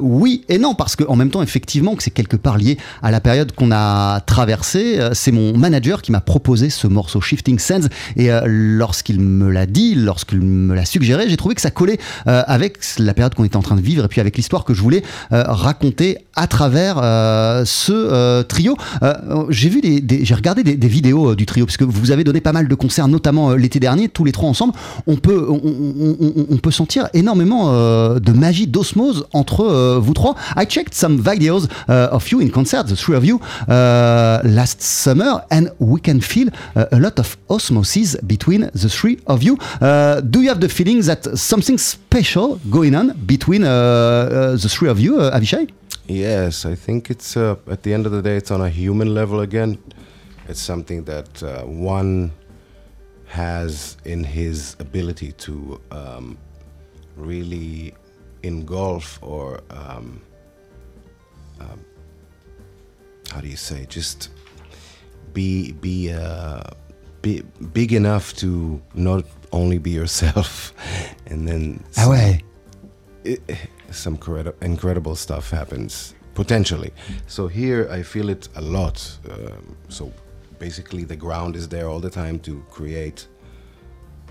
oui 0.00 0.44
et 0.48 0.58
non, 0.58 0.74
parce 0.76 0.94
qu'en 0.94 1.16
même 1.16 1.30
temps, 1.30 1.42
effectivement, 1.42 1.96
que 1.96 2.02
c'est 2.04 2.12
quelque 2.12 2.36
part 2.36 2.58
lié 2.58 2.78
à 3.02 3.10
la 3.10 3.20
période 3.20 3.52
qu'on 3.52 3.72
a 3.72 4.20
traversée. 4.20 5.00
C'est 5.14 5.32
mon 5.32 5.56
manager 5.58 6.00
qui 6.00 6.12
m'a 6.12 6.20
proposé 6.20 6.70
ce 6.70 6.86
morceau 6.86 7.20
Shifting 7.20 7.58
Sands, 7.58 7.88
et 8.16 8.28
lorsqu'il 8.46 9.18
me 9.20 9.50
l'a 9.50 9.66
dit, 9.66 9.96
lorsqu'il 9.96 10.40
me 10.40 10.74
l'a 10.74 10.84
suggéré, 10.84 11.28
j'ai 11.28 11.36
trouvé 11.36 11.56
que 11.56 11.60
ça 11.60 11.72
collait 11.72 11.98
avec 12.26 12.78
la 12.98 13.14
période 13.14 13.34
qu'on 13.34 13.44
était 13.44 13.56
en 13.56 13.62
train 13.62 13.76
de 13.76 13.80
vivre, 13.80 14.04
et 14.04 14.08
puis 14.08 14.20
avec 14.20 14.36
l'histoire 14.36 14.64
que 14.64 14.74
je 14.74 14.80
voulais 14.80 15.02
raconter 15.30 16.18
à 16.36 16.46
travers 16.46 16.96
ce 17.66 18.42
trio. 18.42 18.76
J'ai 19.50 19.68
vu 19.68 19.80
des- 19.80 20.03
j'ai 20.08 20.34
regardé 20.34 20.62
des, 20.62 20.88
vidéos 20.88 21.30
euh, 21.30 21.36
du 21.36 21.46
trio 21.46 21.66
parce 21.66 21.76
que 21.76 21.84
vous 21.84 22.10
avez 22.10 22.24
donné 22.24 22.40
pas 22.40 22.52
mal 22.52 22.68
de 22.68 22.74
concerts, 22.74 23.08
notamment 23.08 23.50
euh, 23.50 23.56
l'été 23.56 23.80
dernier, 23.80 24.08
tous 24.08 24.24
les 24.24 24.32
trois 24.32 24.48
ensemble. 24.48 24.74
On 25.06 25.16
peut, 25.16 25.48
sentir 26.70 27.08
énormément 27.14 27.72
euh, 27.72 28.18
de 28.18 28.32
magie, 28.32 28.66
d'osmose 28.66 29.26
entre 29.32 29.98
vous 29.98 30.12
trois. 30.12 30.34
I 30.56 30.64
checked 30.66 30.94
some 30.94 31.20
videos 31.20 31.68
uh, 31.88 32.08
of 32.10 32.28
you 32.30 32.40
in 32.40 32.48
concert, 32.48 32.84
the 32.84 32.96
three 32.96 33.14
of 33.14 33.24
you, 33.24 33.38
uh, 33.68 34.40
last 34.44 34.80
summer, 34.80 35.42
and 35.50 35.68
we 35.78 36.00
can 36.00 36.20
feel 36.20 36.48
uh, 36.76 36.86
a 36.90 36.98
lot 36.98 37.18
of 37.18 37.36
osmosis 37.48 38.16
between 38.22 38.70
the 38.74 38.88
three 38.88 39.18
of 39.26 39.42
you. 39.42 39.56
Uh, 39.80 40.20
do 40.20 40.40
you 40.42 40.48
have 40.48 40.60
the 40.60 40.68
feeling 40.68 41.00
that 41.02 41.36
something 41.36 41.78
special 41.78 42.58
going 42.70 42.94
on 42.94 43.14
between 43.26 43.62
uh, 43.62 44.56
the 44.60 44.68
three 44.68 44.88
of 44.88 44.98
you, 44.98 45.18
Avishai? 45.18 45.68
Yes, 46.06 46.66
I 46.66 46.74
think 46.74 47.10
it's 47.10 47.36
uh, 47.36 47.56
at 47.66 47.82
the 47.82 47.94
end 47.94 48.04
of 48.06 48.12
the 48.12 48.20
day, 48.20 48.36
it's 48.36 48.50
on 48.50 48.60
a 48.60 48.68
human 48.68 49.14
level 49.14 49.40
again. 49.40 49.78
It's 50.48 50.60
something 50.60 51.04
that 51.04 51.42
uh, 51.42 51.62
one 51.62 52.32
has 53.26 53.96
in 54.04 54.22
his 54.22 54.76
ability 54.78 55.32
to 55.32 55.80
um, 55.90 56.38
really 57.16 57.94
engulf 58.42 59.18
or 59.22 59.62
um, 59.70 60.20
um, 61.60 61.84
how 63.32 63.40
do 63.40 63.48
you 63.48 63.56
say 63.56 63.86
just 63.88 64.28
be 65.32 65.72
be 65.72 66.12
uh, 66.12 66.62
be 67.22 67.42
big 67.72 67.94
enough 67.94 68.34
to 68.36 68.80
not 68.94 69.24
only 69.52 69.78
be 69.78 69.90
yourself 69.90 70.74
and 71.26 71.48
then 71.48 71.82
Ah 71.96 72.08
ouais. 72.10 72.42
it, 73.24 73.40
some 73.90 74.16
credi- 74.16 74.52
incredible 74.62 75.14
stuff 75.16 75.50
happens 75.50 76.14
potentially. 76.34 76.92
So 77.26 77.46
here 77.48 77.88
I 77.90 78.02
feel 78.02 78.28
it 78.28 78.48
a 78.56 78.60
lot. 78.60 79.18
Um, 79.30 79.74
so 79.88 80.10
basically, 80.58 81.04
the 81.04 81.16
ground 81.16 81.56
is 81.56 81.68
there 81.68 81.86
all 81.88 82.00
the 82.00 82.10
time 82.10 82.38
to 82.40 82.62
create 82.70 83.28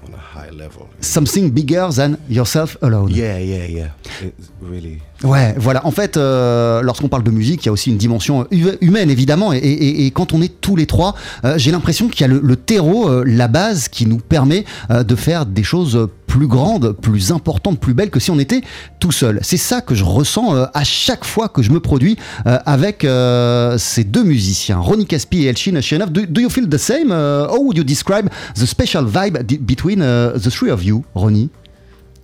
on 0.05 0.13
a 0.13 0.17
high 0.17 0.49
level. 0.51 0.89
Something 0.99 1.49
bigger 1.51 1.87
than 1.89 2.17
yourself 2.29 2.75
alone. 2.81 3.09
Yeah, 3.09 3.37
yeah, 3.39 3.65
yeah. 3.69 3.87
It's 4.21 4.51
really. 4.61 4.99
Ouais, 5.23 5.55
voilà. 5.57 5.85
En 5.85 5.91
fait, 5.91 6.17
euh, 6.17 6.81
lorsqu'on 6.81 7.07
parle 7.07 7.23
de 7.23 7.31
musique, 7.31 7.63
il 7.63 7.67
y 7.67 7.69
a 7.69 7.71
aussi 7.71 7.89
une 7.89 7.95
dimension 7.97 8.45
hu- 8.51 8.77
humaine, 8.81 9.09
évidemment. 9.09 9.53
Et, 9.53 9.59
et- 9.59 10.05
et 10.05 10.11
quand 10.11 10.33
on 10.33 10.41
est 10.41 10.59
tous 10.59 10.75
les 10.75 10.87
trois, 10.87 11.15
euh, 11.45 11.57
j'ai 11.57 11.71
l'impression 11.71 12.09
qu'il 12.09 12.19
y 12.19 12.23
a 12.25 12.27
le, 12.27 12.41
le 12.43 12.55
terreau, 12.57 13.07
euh, 13.07 13.23
la 13.25 13.47
base 13.47 13.87
qui 13.87 14.05
nous 14.05 14.17
permet 14.17 14.65
de 14.89 15.15
faire 15.15 15.45
des 15.45 15.63
choses 15.63 16.09
plus 16.33 16.47
grandes, 16.47 16.93
plus 16.93 17.31
importantes, 17.31 17.79
plus 17.79 17.93
belles 17.93 18.09
que 18.09 18.19
si 18.19 18.31
on 18.31 18.39
était 18.39 18.61
tout 18.99 19.11
seul. 19.11 19.37
C'est 19.43 19.57
ça 19.57 19.81
que 19.81 19.93
je 19.93 20.03
ressens 20.03 20.55
euh, 20.55 20.65
à 20.73 20.83
chaque 20.83 21.25
fois 21.25 21.47
que 21.47 21.61
je 21.61 21.69
me 21.69 21.79
produis 21.79 22.17
euh, 22.47 22.57
avec 22.65 23.05
euh, 23.05 23.77
ces 23.77 24.03
deux 24.03 24.23
musiciens, 24.23 24.79
Ronnie 24.79 25.05
Caspi 25.05 25.43
et 25.43 25.49
Elchin 25.49 25.79
Shenov. 25.79 26.11
Do, 26.11 26.25
do 26.25 26.41
you 26.41 26.49
feel 26.49 26.67
the 26.67 26.79
same? 26.79 27.11
Uh, 27.11 27.45
how 27.51 27.61
would 27.61 27.77
you 27.77 27.83
describe 27.83 28.29
the 28.55 28.65
special 28.65 29.05
vibe 29.05 29.43
between 29.63 30.01
uh, 30.01 30.31
the 30.35 30.49
three 30.49 30.71
of 30.71 30.83
you, 30.83 31.03
Ronnie? 31.13 31.51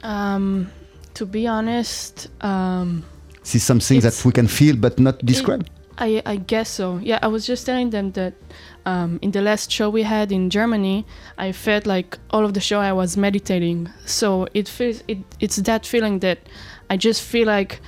Um, 0.03 0.65
to 1.13 1.27
be 1.27 1.47
honest, 1.47 2.29
um, 2.41 3.03
something 3.43 4.01
that 4.01 4.19
we 4.25 4.31
can 4.31 4.47
feel 4.47 4.75
but 4.75 4.99
not 4.99 5.23
describe? 5.23 5.67
I 5.99 6.21
I 6.25 6.37
guess 6.37 6.69
so. 6.69 6.97
Yeah, 6.97 7.19
I 7.21 7.27
was 7.27 7.45
just 7.45 7.65
telling 7.65 7.89
them 7.91 8.11
that 8.11 8.33
um, 8.85 9.19
in 9.21 9.31
the 9.31 9.41
last 9.41 9.71
show 9.71 9.89
we 9.89 10.03
had 10.03 10.31
in 10.31 10.49
Germany, 10.49 11.05
I 11.37 11.51
felt 11.51 11.85
like 11.85 12.17
all 12.31 12.45
of 12.45 12.53
the 12.53 12.59
show 12.59 12.79
I 12.79 12.93
was 12.93 13.17
meditating. 13.17 13.89
So 14.05 14.47
it 14.53 14.67
feels 14.67 15.03
it, 15.07 15.19
it's 15.39 15.57
that 15.57 15.85
feeling 15.85 16.19
that 16.19 16.39
I 16.89 16.97
just 16.97 17.21
feel 17.21 17.47
like 17.47 17.81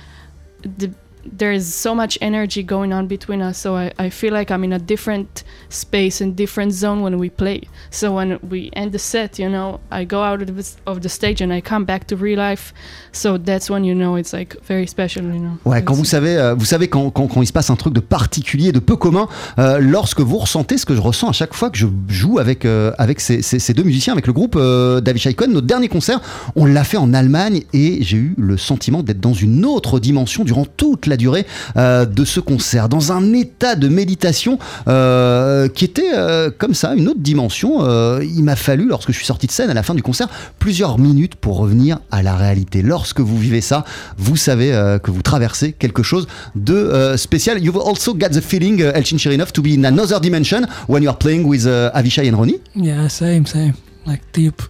the 0.62 0.94
there 1.24 1.52
is 1.52 1.72
so 1.72 1.94
much 1.94 2.18
energy 2.20 2.62
going 2.62 2.92
on 2.92 3.06
between 3.06 3.40
us. 3.42 3.58
So 3.58 3.76
I, 3.76 3.92
I 3.98 4.10
feel 4.10 4.32
like 4.32 4.50
I'm 4.50 4.64
in 4.64 4.72
a 4.72 4.78
different 4.78 5.44
space 5.68 6.20
and 6.20 6.34
different 6.36 6.72
zone 6.72 7.00
when 7.02 7.18
we 7.18 7.30
play. 7.30 7.62
So 7.90 8.12
when 8.12 8.38
we 8.50 8.70
end 8.74 8.92
the 8.92 8.98
set, 8.98 9.38
you 9.38 9.48
know, 9.48 9.78
I 9.90 10.04
go 10.04 10.22
out 10.22 10.42
of 10.42 10.48
the, 10.56 10.64
of 10.86 11.00
the 11.00 11.08
stage 11.08 11.40
and 11.40 11.52
I 11.52 11.60
come 11.60 11.84
back 11.84 12.06
to 12.08 12.16
real 12.16 12.38
life. 12.38 12.72
So 13.12 13.38
that's 13.38 13.70
when 13.70 13.84
you 13.84 13.94
know 13.94 14.16
it's 14.16 14.32
like 14.32 14.56
very 14.66 14.86
special, 14.86 15.22
you 15.24 15.38
know. 15.40 15.58
Ouais, 15.64 15.82
quand 15.82 15.94
It's- 15.94 15.98
vous 15.98 16.04
savez, 16.04 16.36
euh, 16.36 16.54
vous 16.54 16.64
savez 16.64 16.88
quand, 16.88 17.10
quand, 17.10 17.28
quand 17.28 17.42
il 17.42 17.46
se 17.46 17.52
passe 17.52 17.70
un 17.70 17.76
truc 17.76 17.94
de 17.94 18.00
particulier, 18.00 18.72
de 18.72 18.78
peu 18.80 18.96
commun, 18.96 19.28
euh, 19.58 19.78
lorsque 19.78 20.20
vous 20.20 20.38
ressentez 20.38 20.76
ce 20.78 20.86
que 20.86 20.94
je 20.94 21.00
ressens 21.00 21.28
à 21.28 21.32
chaque 21.32 21.54
fois 21.54 21.70
que 21.70 21.78
je 21.78 21.86
joue 22.08 22.38
avec 22.38 22.64
euh, 22.64 22.92
avec 22.98 23.20
ces, 23.20 23.42
ces- 23.42 23.58
ces 23.58 23.74
deux 23.74 23.82
musiciens, 23.84 24.12
avec 24.12 24.26
le 24.26 24.32
groupe 24.32 24.56
euh, 24.56 25.00
David 25.00 25.34
Cohen. 25.36 25.48
Notre 25.52 25.66
dernier 25.66 25.88
concert, 25.88 26.20
on 26.56 26.66
l'a 26.66 26.84
fait 26.84 26.96
en 26.96 27.14
Allemagne 27.14 27.62
et 27.72 27.98
j'ai 28.02 28.16
eu 28.16 28.34
le 28.38 28.56
sentiment 28.56 29.02
d'être 29.02 29.20
dans 29.20 29.34
une 29.34 29.64
autre 29.64 30.00
dimension 30.00 30.44
durant 30.44 30.64
toute 30.64 31.06
la 31.06 31.11
durée 31.16 31.46
euh, 31.76 32.04
de 32.04 32.24
ce 32.24 32.40
concert, 32.40 32.88
dans 32.88 33.12
un 33.12 33.32
état 33.32 33.76
de 33.76 33.88
méditation 33.88 34.58
euh, 34.88 35.68
qui 35.68 35.84
était 35.84 36.12
euh, 36.14 36.50
comme 36.56 36.74
ça, 36.74 36.94
une 36.94 37.08
autre 37.08 37.20
dimension. 37.20 37.80
Il 38.20 38.42
m'a 38.42 38.56
fallu, 38.56 38.86
lorsque 38.86 39.12
je 39.12 39.16
suis 39.16 39.26
sorti 39.26 39.46
de 39.46 39.52
scène 39.52 39.70
à 39.70 39.74
la 39.74 39.82
fin 39.82 39.94
du 39.94 40.02
concert, 40.02 40.28
plusieurs 40.58 40.98
minutes 40.98 41.34
pour 41.36 41.58
revenir 41.58 41.98
à 42.10 42.22
la 42.22 42.36
réalité. 42.36 42.82
Lorsque 42.82 43.20
vous 43.20 43.38
vivez 43.38 43.60
ça, 43.60 43.84
vous 44.18 44.36
savez 44.36 44.70
que 45.02 45.10
vous 45.10 45.22
traversez 45.22 45.72
quelque 45.72 46.02
chose 46.02 46.26
de 46.54 47.14
spécial. 47.16 47.62
You 47.62 47.72
will 47.72 47.82
also 47.82 48.14
get 48.18 48.30
the 48.30 48.40
feeling, 48.40 48.82
uh, 48.82 48.92
Elchin 48.94 49.18
Cherinov, 49.18 49.52
to 49.52 49.62
be 49.62 49.74
in 49.74 49.84
another 49.84 50.20
dimension 50.20 50.66
when 50.88 51.02
you 51.02 51.08
are 51.08 51.16
playing 51.16 51.44
with 51.44 51.66
uh, 51.66 51.90
Avishai 51.94 52.28
and 52.28 52.36
Ronnie. 52.36 52.60
Yeah, 52.74 53.08
same, 53.08 53.46
same. 53.46 53.74
Like 54.06 54.20
deep, 54.32 54.62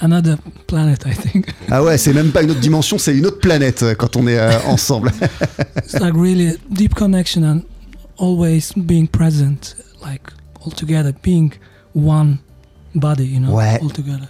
another 0.00 0.36
planet, 0.66 1.04
I 1.06 1.14
think. 1.14 1.46
Ah 1.70 1.82
ouais, 1.82 1.98
c'est 1.98 2.12
même 2.12 2.30
pas 2.30 2.42
une 2.42 2.50
autre 2.50 2.60
dimension, 2.60 2.98
c'est 2.98 3.16
une 3.16 3.26
autre 3.26 3.40
planète 3.40 3.82
euh, 3.82 3.94
quand 3.94 4.16
on 4.16 4.26
est 4.26 4.38
euh, 4.38 4.58
ensemble. 4.66 5.10
it's 5.76 5.98
like 5.98 6.14
really 6.14 6.56
deep 6.70 6.94
connection 6.94 7.42
and 7.44 7.62
always 8.18 8.72
being 8.76 9.08
present, 9.08 9.76
like 10.02 10.22
all 10.64 10.72
together, 10.72 11.12
being 11.22 11.52
one 11.94 12.38
body, 12.96 13.24
you 13.24 13.38
know, 13.40 13.54
Ouais. 13.54 13.80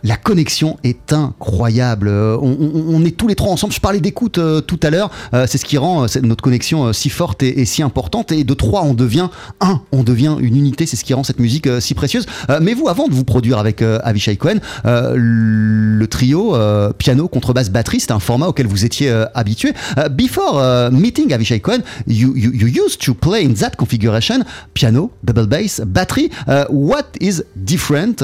La 0.02 0.16
connexion 0.16 0.76
est 0.84 1.12
incroyable. 1.12 2.08
Euh, 2.08 2.36
On, 2.40 2.50
on- 2.60 2.94
on 2.96 3.04
est 3.04 3.16
tous 3.16 3.28
les 3.28 3.34
trois 3.34 3.50
ensemble. 3.52 3.72
Je 3.72 3.80
parlais 3.80 4.00
d'écoute 4.00 4.38
euh, 4.38 4.60
tout 4.60 4.78
à 4.82 4.90
l'heure. 4.90 5.10
Euh, 5.34 5.46
c'est 5.48 5.58
ce 5.58 5.64
qui 5.64 5.78
rend 5.78 6.04
euh, 6.04 6.06
notre 6.22 6.42
connexion 6.42 6.92
si 6.92 7.08
forte 7.10 7.42
et, 7.42 7.60
et 7.60 7.64
si 7.64 7.82
importante. 7.82 8.32
Et 8.32 8.44
de 8.44 8.54
trois, 8.54 8.82
on 8.82 8.94
devient 8.94 9.28
un. 9.60 9.80
On 9.92 10.02
devient 10.02 10.36
une 10.40 10.56
unité. 10.56 10.86
C'est 10.86 10.96
ce 10.96 11.04
qui 11.04 11.14
rend 11.14 11.24
cette 11.24 11.40
musique 11.40 11.68
si 11.80 11.94
précieuse. 11.94 12.26
Mais 12.60 12.74
vous, 12.74 12.88
avant 12.88 13.08
de 13.08 13.14
vous 13.14 13.24
produire 13.24 13.58
avec 13.58 13.82
Avishai 13.82 14.36
Cohen, 14.36 14.58
le 14.84 16.06
trio 16.06 16.54
piano, 16.98 17.28
contrebasse, 17.28 17.70
batterie, 17.70 18.00
c'était 18.00 18.12
un 18.12 18.20
format 18.20 18.48
auquel 18.48 18.66
vous 18.66 18.84
étiez 18.84 19.10
habitué. 19.34 19.72
Before 20.10 20.60
uh, 20.60 20.94
meeting 20.94 21.32
Avishai 21.32 21.60
Cohen, 21.60 21.80
you, 22.06 22.34
you, 22.36 22.52
you 22.52 22.66
used 22.68 23.00
to 23.04 23.14
play 23.14 23.44
in 23.44 23.54
that 23.54 23.70
configuration 23.76 24.44
piano, 24.74 25.10
double 25.24 25.46
bass, 25.46 25.80
battery. 25.86 26.30
Uh, 26.48 26.64
what 26.70 27.04
is 27.20 27.42
different 27.56 28.22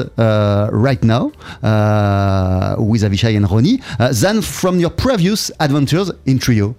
right 0.71 1.03
now 1.03 1.31
uh, 1.61 2.75
with 2.79 3.03
Avishai 3.03 3.35
and 3.35 3.49
Ronnie 3.49 3.79
uh, 3.99 4.11
than 4.11 4.41
from 4.41 4.79
your 4.79 4.89
previous 4.89 5.51
adventures 5.59 6.11
in 6.25 6.39
trio? 6.39 6.75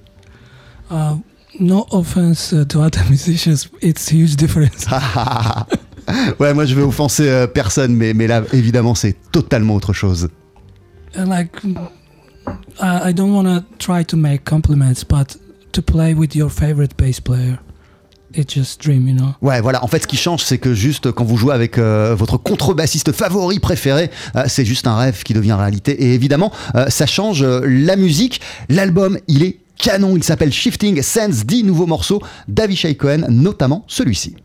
Uh, 0.91 1.19
no 1.59 1.87
offense 1.93 2.53
uh, 2.53 2.65
to 2.69 2.83
other 2.83 3.03
musicians, 3.09 3.69
it's 3.81 4.09
huge 4.09 4.37
difference. 4.37 4.87
ouais, 6.39 6.55
moi 6.55 6.65
je 6.65 6.75
vais 6.75 6.83
offenser 6.83 7.29
euh, 7.29 7.47
personne, 7.47 7.95
mais, 7.95 8.15
mais 8.15 8.27
là 8.27 8.43
évidemment 8.53 8.95
c'est 8.95 9.17
totalement 9.33 9.75
autre 9.75 9.93
chose. 9.93 10.29
Like, 11.17 11.63
I, 12.81 13.11
I 13.11 13.13
don't 13.13 13.33
want 13.33 13.45
to 13.47 13.65
try 13.79 14.05
to 14.05 14.17
make 14.17 14.45
compliments, 14.45 15.05
but 15.05 15.37
to 15.73 15.81
play 15.81 16.13
with 16.15 16.35
your 16.35 16.51
favorite 16.51 16.97
bass 16.97 17.21
player, 17.21 17.59
it's 18.37 18.55
just 18.55 18.81
dream, 18.83 19.09
you 19.09 19.15
know. 19.15 19.35
Ouais, 19.43 19.61
voilà. 19.61 19.83
En 19.85 19.87
fait, 19.87 20.03
ce 20.03 20.07
qui 20.07 20.17
change, 20.17 20.43
c'est 20.43 20.59
que 20.59 20.75
juste 20.75 21.13
quand 21.13 21.25
vous 21.25 21.37
jouez 21.37 21.55
avec 21.55 21.79
euh, 21.79 22.15
votre 22.15 22.37
contrebassiste 22.37 23.13
favori 23.13 23.59
préféré, 23.59 24.11
euh, 24.37 24.45
c'est 24.47 24.65
juste 24.65 24.87
un 24.87 24.97
rêve 24.97 25.23
qui 25.23 25.35
devient 25.35 25.57
réalité. 25.59 25.93
Et 26.05 26.15
évidemment, 26.15 26.53
euh, 26.75 26.87
ça 26.89 27.07
change 27.07 27.43
la 27.45 27.97
musique. 27.97 28.41
L'album, 28.69 29.19
il 29.29 29.43
est 29.43 29.59
canon. 29.79 30.17
Il 30.17 30.25
s'appelle 30.25 30.53
Shifting 30.53 31.03
Sense, 31.03 31.45
10 31.45 31.65
nouveaux 31.65 31.87
morceaux 31.87 32.23
d'Avishai 32.49 32.95
Cohen, 32.95 33.27
notamment 33.29 33.85
celui-ci. 33.89 34.37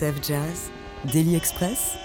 TSF 0.00 0.14
Jazz, 0.26 0.70
Daily 1.12 1.36
Express, 1.36 1.96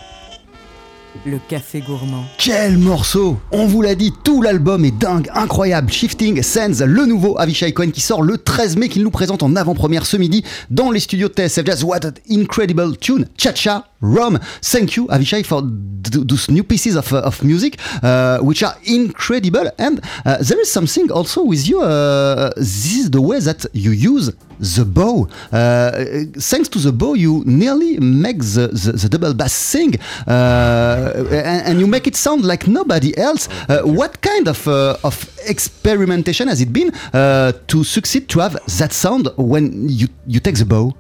le 1.26 1.40
café 1.48 1.80
gourmand. 1.80 2.26
Quel 2.38 2.78
morceau 2.78 3.38
On 3.52 3.68
vous 3.68 3.82
l'a 3.82 3.96
dit, 3.96 4.12
tout 4.24 4.42
l'album 4.42 4.84
est 4.84 4.98
dingue, 4.98 5.30
incroyable. 5.34 5.90
Shifting 5.90 6.42
Sands, 6.44 6.86
le 6.86 7.06
nouveau 7.06 7.40
Avishai 7.40 7.72
Cohen 7.72 7.92
qui 7.92 8.02
sort 8.02 8.22
le 8.22 8.38
13 8.38 8.76
mai, 8.76 8.90
qu'il 8.90 9.04
nous 9.04 9.12
présente 9.12 9.44
en 9.44 9.56
avant-première 9.56 10.06
ce 10.06 10.18
midi 10.18 10.44
dans 10.70 10.92
les 10.92 11.00
studios 11.00 11.30
de 11.30 11.34
TSF 11.34 11.66
Jazz. 11.66 11.84
What 11.86 12.06
an 12.06 12.12
incredible 12.30 12.98
tune 12.98 13.28
Cha-Cha 13.38 13.86
Rom. 14.06 14.40
Thank 14.62 14.96
you, 14.96 15.08
Avishai, 15.08 15.46
for 15.46 15.62
those 15.64 16.50
new 16.50 16.64
pieces 16.64 16.96
of, 16.96 17.12
uh, 17.12 17.22
of 17.22 17.44
music, 17.44 17.78
uh, 18.04 18.40
which 18.40 18.64
are 18.64 18.76
incredible. 18.84 19.72
And 19.78 20.02
uh, 20.26 20.38
there 20.42 20.60
is 20.60 20.72
something 20.72 21.12
also 21.12 21.44
with 21.44 21.68
you. 21.68 21.82
Uh, 21.82 22.52
this 22.56 22.96
is 22.98 23.12
the 23.12 23.22
way 23.22 23.40
that 23.40 23.66
you 23.74 23.92
use 23.92 24.32
the 24.60 24.86
bow. 24.86 25.28
Uh, 25.52 25.92
thanks 26.40 26.70
to 26.70 26.80
the 26.80 26.92
bow, 26.92 27.14
you 27.14 27.44
nearly 27.46 28.00
make 28.00 28.40
the, 28.40 28.68
the, 28.68 28.92
the 28.94 29.10
double 29.10 29.34
bass 29.34 29.54
sing, 29.54 29.96
uh, 30.28 31.14
and, 31.32 31.68
and 31.68 31.80
you 31.80 31.88
make 31.88 32.08
it 32.08 32.16
sound 32.16 32.46
like 32.46 32.68
nobody 32.68 33.18
else. 33.18 33.50
Uh, 33.68 33.82
what 33.82 34.22
kind 34.22 34.48
of, 34.48 34.68
uh, 34.68 34.98
of 35.04 35.30
experimentation 35.48 36.48
has 36.48 36.62
it 36.62 36.72
been 36.72 36.94
uh, 37.14 37.52
to 37.68 37.84
succeed 37.84 38.30
to 38.30 38.40
have 38.40 38.54
that 38.78 38.94
sound 38.94 39.30
when 39.38 39.90
you, 39.90 40.08
you 40.28 40.40
take 40.40 40.56
the 40.56 40.66
bow? 40.66 40.94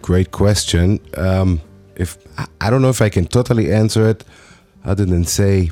Great 0.00 0.30
question. 0.30 1.00
Um, 1.16 1.60
if 1.98 2.18
I- 2.60 2.70
don't 2.70 2.82
know 2.82 2.90
if 2.90 3.02
I 3.02 3.08
can 3.10 3.26
totally 3.26 3.72
answer 3.72 4.08
it, 4.08 4.24
other 4.84 5.04
than 5.04 5.24
say 5.24 5.70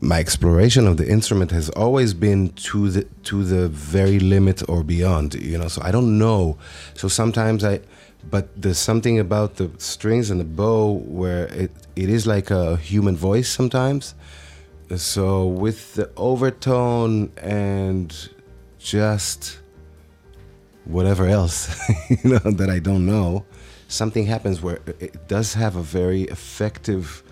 my 0.00 0.18
exploration 0.18 0.86
of 0.86 0.96
the 0.96 1.06
instrument 1.08 1.50
has 1.50 1.68
always 1.70 2.14
been 2.14 2.48
to 2.70 2.90
the 2.90 3.02
to 3.24 3.44
the 3.44 3.68
very 3.68 4.18
limit 4.18 4.62
or 4.68 4.82
beyond. 4.82 5.34
You 5.34 5.58
know, 5.58 5.68
so 5.68 5.80
I 5.82 5.90
don't 5.90 6.18
know. 6.18 6.56
So 6.94 7.08
sometimes 7.08 7.64
I, 7.64 7.80
but 8.30 8.48
there's 8.60 8.78
something 8.78 9.18
about 9.18 9.56
the 9.56 9.70
strings 9.78 10.30
and 10.30 10.40
the 10.40 10.44
bow 10.62 10.92
where 11.20 11.44
it 11.62 11.70
it 11.96 12.08
is 12.08 12.26
like 12.26 12.50
a 12.50 12.76
human 12.76 13.16
voice 13.16 13.48
sometimes. 13.48 14.14
So 14.96 15.46
with 15.46 15.94
the 15.94 16.10
overtone 16.16 17.30
and 17.36 18.12
just 18.78 19.58
whatever 20.84 21.26
else 21.26 21.78
you 22.10 22.30
know 22.30 22.50
that 22.50 22.70
I 22.70 22.78
don't 22.80 23.06
know, 23.06 23.44
something 23.90 24.26
happens 24.26 24.62
where 24.62 24.78
it 25.00 25.12
does 25.28 25.54
have 25.54 25.76
a 25.76 25.82
very 25.82 26.22
effective 26.24 27.22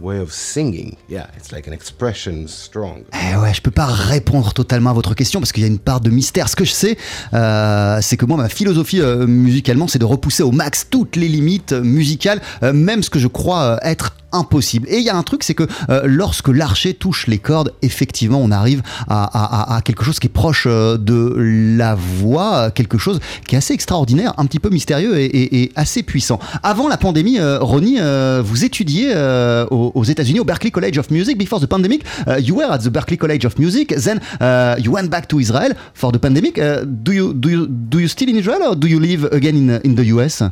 way 0.00 0.18
of 0.18 0.32
singing. 0.32 0.96
Yeah, 1.08 1.26
it's 1.36 1.52
like 1.52 1.66
an 1.66 1.72
expression 1.72 2.46
strong. 2.46 3.02
Eh 3.12 3.36
ouais, 3.36 3.52
je 3.52 3.60
peux 3.60 3.70
pas 3.70 3.86
répondre 3.86 4.52
totalement 4.52 4.90
à 4.90 4.92
votre 4.92 5.14
question 5.14 5.40
parce 5.40 5.52
qu'il 5.52 5.62
y 5.62 5.66
a 5.66 5.68
une 5.68 5.78
part 5.78 6.00
de 6.00 6.10
mystère. 6.10 6.48
Ce 6.48 6.56
que 6.56 6.64
je 6.64 6.72
sais, 6.72 6.96
euh, 7.34 7.98
c'est 8.00 8.16
que 8.16 8.24
moi, 8.24 8.36
ma 8.36 8.48
philosophie 8.48 9.00
euh, 9.00 9.26
musicalement, 9.26 9.88
c'est 9.88 9.98
de 9.98 10.04
repousser 10.04 10.42
au 10.42 10.52
max 10.52 10.86
toutes 10.88 11.16
les 11.16 11.28
limites 11.28 11.72
euh, 11.72 11.82
musicales, 11.82 12.40
même 12.62 13.02
ce 13.02 13.10
que 13.10 13.18
je 13.18 13.28
crois 13.28 13.78
être 13.82 14.14
impossible. 14.32 14.86
Et 14.90 14.98
il 14.98 15.04
y 15.04 15.10
a 15.10 15.16
un 15.16 15.22
truc, 15.22 15.42
c'est 15.44 15.54
que 15.54 15.66
euh, 15.88 16.02
lorsque 16.04 16.48
l'archer 16.48 16.94
touche 16.94 17.26
les 17.26 17.38
cordes, 17.38 17.72
effectivement, 17.82 18.40
on 18.42 18.50
arrive 18.50 18.82
à, 19.08 19.80
quelque 19.84 20.04
chose 20.04 20.18
qui 20.18 20.26
est 20.26 20.30
proche 20.30 20.66
euh, 20.66 20.96
de 20.96 21.34
la 21.76 21.94
voix, 21.94 22.54
euh, 22.56 22.70
quelque 22.70 22.98
chose 22.98 23.20
qui 23.46 23.54
est 23.54 23.58
assez 23.58 23.74
extraordinaire, 23.74 24.34
un 24.38 24.46
petit 24.46 24.58
peu 24.58 24.70
mystérieux 24.70 25.18
et, 25.18 25.72
assez 25.76 26.02
puissant. 26.02 26.38
Avant 26.62 26.88
la 26.88 26.96
pandémie, 26.96 27.38
Ronnie, 27.40 27.98
vous 28.42 28.64
étudiez 28.64 29.14
aux, 29.70 30.04
États-Unis, 30.04 30.40
au 30.40 30.44
Berklee 30.44 30.70
College 30.70 30.98
of 30.98 31.10
Music. 31.10 31.36
Before 31.38 31.60
the 31.60 31.66
pandemic, 31.66 32.04
you 32.40 32.56
were 32.56 32.70
at 32.70 32.78
the 32.78 32.88
Berklee 32.88 33.16
College 33.16 33.44
of 33.44 33.58
Music. 33.58 33.94
Then 33.96 34.20
uh, 34.40 34.76
you 34.78 34.92
went 34.92 35.08
back 35.08 35.28
to 35.28 35.38
Israel 35.40 35.74
for 35.94 36.12
the 36.12 36.18
pandemic. 36.18 36.58
Uh, 36.58 36.84
do 36.84 37.12
you 37.12 37.32
do 37.34 37.48
you 37.48 37.66
do 37.66 37.98
you 37.98 38.08
still 38.08 38.28
in 38.28 38.36
Israel 38.36 38.62
or 38.62 38.76
do 38.76 38.86
you 38.86 39.00
live 39.00 39.24
again 39.32 39.56
in 39.56 39.70
in 39.84 39.94
the 39.94 40.04
US? 40.14 40.42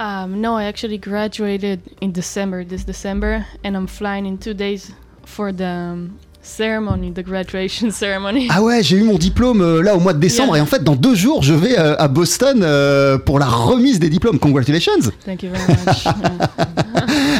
Um, 0.00 0.40
no, 0.40 0.56
I 0.56 0.64
actually 0.64 0.96
graduated 0.96 1.80
in 2.00 2.10
December, 2.12 2.64
this 2.64 2.84
December, 2.84 3.44
and 3.62 3.76
I'm 3.76 3.86
flying 3.86 4.24
in 4.24 4.38
two 4.38 4.54
days 4.54 4.92
for 5.26 5.52
the 5.52 5.66
um, 5.66 6.18
ceremony, 6.40 7.10
the 7.10 7.22
graduation 7.22 7.90
ceremony. 8.04 8.48
Ah 8.50 8.62
ouais, 8.62 8.82
j'ai 8.82 8.96
eu 8.96 9.02
mon 9.02 9.18
diplôme 9.18 9.60
euh, 9.60 9.82
là 9.82 9.94
au 9.94 10.00
mois 10.00 10.14
de 10.14 10.18
décembre 10.18 10.54
Yeah. 10.54 10.60
et 10.60 10.62
en 10.62 10.66
fait 10.66 10.82
dans 10.82 10.96
deux 10.96 11.14
jours 11.14 11.42
je 11.42 11.52
vais 11.52 11.78
euh, 11.78 11.96
à 11.98 12.08
Boston 12.08 12.62
euh, 12.62 13.18
pour 13.18 13.38
la 13.38 13.44
remise 13.44 13.98
des 14.00 14.08
diplômes. 14.08 14.38
Congratulations. 14.38 14.92
Thank 15.26 15.42
you 15.42 15.50
very 15.50 15.68
much. 15.68 16.06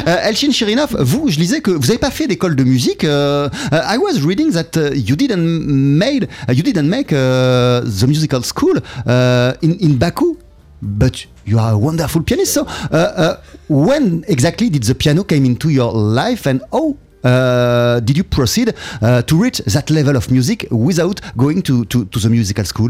Euh, 0.07 0.17
Elchin 0.23 0.51
Shirinov, 0.51 0.97
vous, 0.99 1.29
je 1.29 1.37
lisais 1.39 1.61
que 1.61 1.69
vous 1.69 1.85
n'avez 1.87 1.99
pas 1.99 2.09
fait 2.09 2.25
d'école 2.27 2.55
de 2.55 2.63
musique. 2.63 3.03
euh, 3.03 3.47
I 3.71 3.97
was 3.97 4.19
reading 4.25 4.51
that 4.51 4.75
uh, 4.75 4.93
you 4.95 5.15
didn't 5.15 5.37
made 5.67 6.27
uh, 6.49 6.53
you 6.53 6.63
didn't 6.63 6.87
make 6.89 7.11
uh, 7.13 7.81
the 7.81 8.07
musical 8.07 8.43
school 8.43 8.77
uh, 9.05 9.53
in 9.61 9.77
in 9.79 9.93
Baku, 9.97 10.37
but 10.81 11.25
you 11.45 11.59
are 11.59 11.73
a 11.73 11.77
wonderful 11.77 12.23
pianist. 12.23 12.53
So, 12.53 12.65
uh, 12.65 12.95
uh, 12.95 13.37
when 13.69 14.23
exactly 14.27 14.69
did 14.69 14.83
the 14.83 14.95
piano 14.95 15.23
came 15.23 15.45
into 15.45 15.69
your 15.69 15.91
life, 15.93 16.45
and 16.47 16.61
how? 16.71 16.95
Uh, 17.23 17.99
did 17.99 18.17
you 18.17 18.23
proceed 18.23 18.73
uh, 19.01 19.21
to 19.21 19.35
reach 19.39 19.59
that 19.67 19.91
level 19.91 20.15
of 20.15 20.31
music 20.31 20.65
without 20.71 21.21
going 21.37 21.61
to, 21.61 21.85
to, 21.85 22.05
to 22.05 22.19
the 22.19 22.29
musical 22.29 22.65
school? 22.65 22.89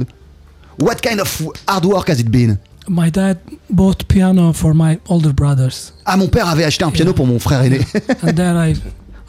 What 0.77 1.01
kind 1.01 1.19
of 1.19 1.41
hard 1.67 1.83
work 1.83 2.07
has 2.07 2.21
it 2.21 2.31
been? 2.31 2.57
My 2.87 3.09
dad 3.09 3.39
bought 3.69 4.07
piano 4.07 4.53
for 4.53 4.73
my 4.73 4.99
older 5.09 5.33
brothers, 5.33 5.91
Ah, 6.05 6.15
mon 6.15 6.27
père 6.29 6.47
avait 6.47 6.63
acheté 6.63 6.85
un 6.85 6.91
piano 6.91 7.13
pour 7.13 7.27
mon 7.27 7.39
frère 7.39 7.61
aîné. 7.61 7.81
and 8.23 8.33
then 8.33 8.55
I, 8.55 8.73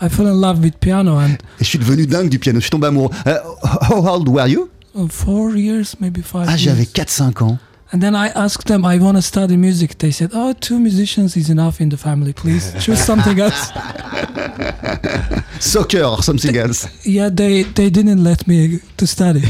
I 0.00 0.08
fell 0.08 0.28
in 0.28 0.40
love 0.40 0.60
with 0.62 0.78
piano. 0.78 1.16
And 1.18 1.32
Et 1.60 1.64
je 1.64 1.64
suis 1.64 1.78
devenu 1.80 2.06
dingue 2.06 2.28
du 2.28 2.38
piano, 2.38 2.60
je 2.60 2.62
suis 2.66 2.70
tombé 2.70 2.86
amoureux. 2.86 3.10
Euh, 3.26 3.38
how 3.90 4.06
old 4.08 4.28
were 4.28 4.46
you? 4.46 4.70
uh, 4.94 5.08
four 5.08 5.56
years, 5.56 5.96
maybe 6.00 6.22
five. 6.22 6.46
Ah, 6.48 6.56
j'avais 6.56 6.84
years. 6.84 6.92
4-5 6.94 7.42
ans. 7.42 7.58
And 7.92 8.02
then 8.02 8.14
I 8.16 8.28
asked 8.28 8.66
them, 8.68 8.86
I 8.86 8.96
want 8.98 9.18
to 9.18 9.22
study 9.22 9.56
music. 9.56 9.98
They 9.98 10.12
said, 10.12 10.30
Oh, 10.32 10.54
two 10.54 10.80
musicians 10.80 11.36
is 11.36 11.50
enough 11.50 11.78
in 11.78 11.90
the 11.90 11.98
family. 11.98 12.32
Please 12.32 12.72
choose 12.82 13.04
something 13.04 13.38
else. 13.38 13.70
Soccer 15.60 16.02
or 16.02 16.22
something 16.22 16.56
else. 16.56 17.06
Yeah, 17.06 17.28
they 17.28 17.64
they 17.64 17.90
didn't 17.90 18.24
let 18.24 18.46
me 18.48 18.80
to 18.96 19.06
study. 19.06 19.42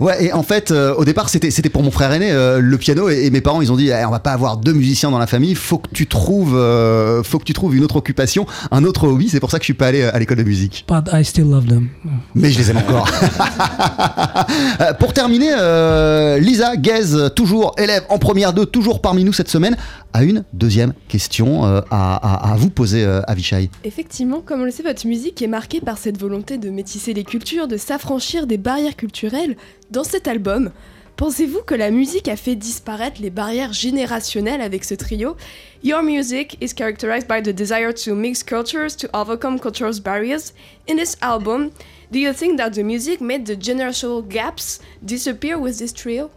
Ouais, 0.00 0.24
et 0.26 0.32
en 0.32 0.42
fait, 0.42 0.70
euh, 0.70 0.94
au 0.94 1.04
départ, 1.04 1.28
c'était 1.28 1.50
c'était 1.50 1.68
pour 1.68 1.82
mon 1.82 1.90
frère 1.90 2.12
aîné, 2.12 2.30
euh, 2.32 2.60
le 2.60 2.78
piano, 2.78 3.08
et, 3.08 3.26
et 3.26 3.30
mes 3.30 3.40
parents, 3.40 3.62
ils 3.62 3.70
ont 3.72 3.76
dit, 3.76 3.88
Eh, 3.90 4.04
on 4.04 4.10
va 4.10 4.18
pas 4.20 4.32
avoir 4.32 4.56
deux 4.56 4.72
musiciens 4.72 5.10
dans 5.10 5.18
la 5.18 5.26
famille, 5.26 5.54
faut 5.54 5.78
que 5.78 5.88
tu 5.92 6.06
trouves, 6.06 6.54
euh, 6.56 7.22
faut 7.22 7.38
que 7.38 7.44
tu 7.44 7.52
trouves 7.52 7.76
une 7.76 7.84
autre 7.84 7.96
occupation, 7.96 8.46
un 8.70 8.84
autre 8.84 9.06
hobby. 9.08 9.28
C'est 9.28 9.40
pour 9.40 9.50
ça 9.50 9.58
que 9.58 9.62
je 9.62 9.66
suis 9.66 9.74
pas 9.74 9.86
allé 9.88 10.02
à 10.02 10.18
l'école 10.18 10.38
de 10.38 10.42
musique. 10.44 10.84
But 10.88 11.10
I 11.12 11.24
still 11.24 11.48
love 11.50 11.66
them. 11.66 11.88
Mais 12.34 12.50
je 12.50 12.58
les 12.58 12.70
aime 12.70 12.78
encore. 12.78 13.08
Pour 14.98 15.12
terminer, 15.12 15.50
euh, 15.58 16.38
Lisa 16.38 16.76
Guez, 16.76 17.30
toujours 17.34 17.74
élève 17.78 18.02
en 18.08 18.18
première 18.18 18.52
2, 18.52 18.66
toujours 18.66 19.00
parmi 19.00 19.24
nous 19.24 19.32
cette 19.32 19.48
semaine, 19.50 19.76
a 20.12 20.22
une 20.22 20.44
deuxième 20.52 20.92
question 21.08 21.64
euh, 21.66 21.80
à, 21.90 22.14
à- 22.16 22.52
à 22.52 22.56
vous 22.56 22.70
poser, 22.70 23.04
euh, 23.04 23.20
Avishai. 23.26 23.70
Effectivement, 23.84 24.40
comme 24.44 24.60
on 24.60 24.64
le 24.64 24.70
sait, 24.70 24.82
votre 24.82 25.06
musique 25.06 25.42
est 25.42 25.46
marquée 25.48 25.80
par 25.80 25.98
cette 25.98 26.18
volonté 26.20 26.58
de 26.58 26.70
métisser 26.70 27.14
les 27.14 27.24
cultures, 27.24 27.66
de 27.68 27.76
s'affranchir 27.76 28.46
des 28.46 28.58
barrières 28.58 28.96
culturelles. 28.96 29.56
Dans 29.90 30.04
cet 30.04 30.28
album, 30.28 30.70
pensez-vous 31.16 31.62
que 31.62 31.74
la 31.74 31.90
musique 31.90 32.28
a 32.28 32.36
fait 32.36 32.56
disparaître 32.56 33.20
les 33.20 33.30
barrières 33.30 33.72
générationnelles 33.72 34.60
avec 34.60 34.84
ce 34.84 34.94
trio? 34.94 35.36
Your 35.82 36.02
music 36.02 36.56
is 36.60 36.74
characterized 36.76 37.28
by 37.28 37.42
the 37.42 37.54
desire 37.54 37.92
to 37.92 38.14
mix 38.14 38.42
cultures, 38.42 38.96
to 38.96 39.08
overcome 39.12 39.58
cultural 39.58 39.92
barriers. 40.02 40.52
In 40.88 40.96
this 40.96 41.16
album, 41.20 41.70
do 42.10 42.18
you 42.18 42.32
think 42.32 42.58
that 42.58 42.70
the 42.70 42.82
music 42.82 43.20
made 43.20 43.44
the 43.46 43.56
generational 43.56 44.26
gaps 44.26 44.80
disappear 45.04 45.58
with 45.58 45.78
this 45.78 45.92
trio? 45.92 46.30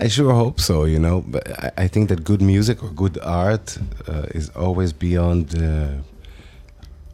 I 0.00 0.06
sure 0.06 0.32
hope 0.32 0.60
so, 0.60 0.84
you 0.84 1.00
know. 1.00 1.24
But 1.26 1.72
I, 1.76 1.88
think 1.88 2.08
that 2.10 2.22
good 2.22 2.40
music 2.40 2.84
or 2.84 2.90
good 2.90 3.18
art 3.20 3.76
uh, 4.06 4.26
is 4.32 4.48
always 4.50 4.92
beyond 4.92 5.56
uh, 5.56 5.88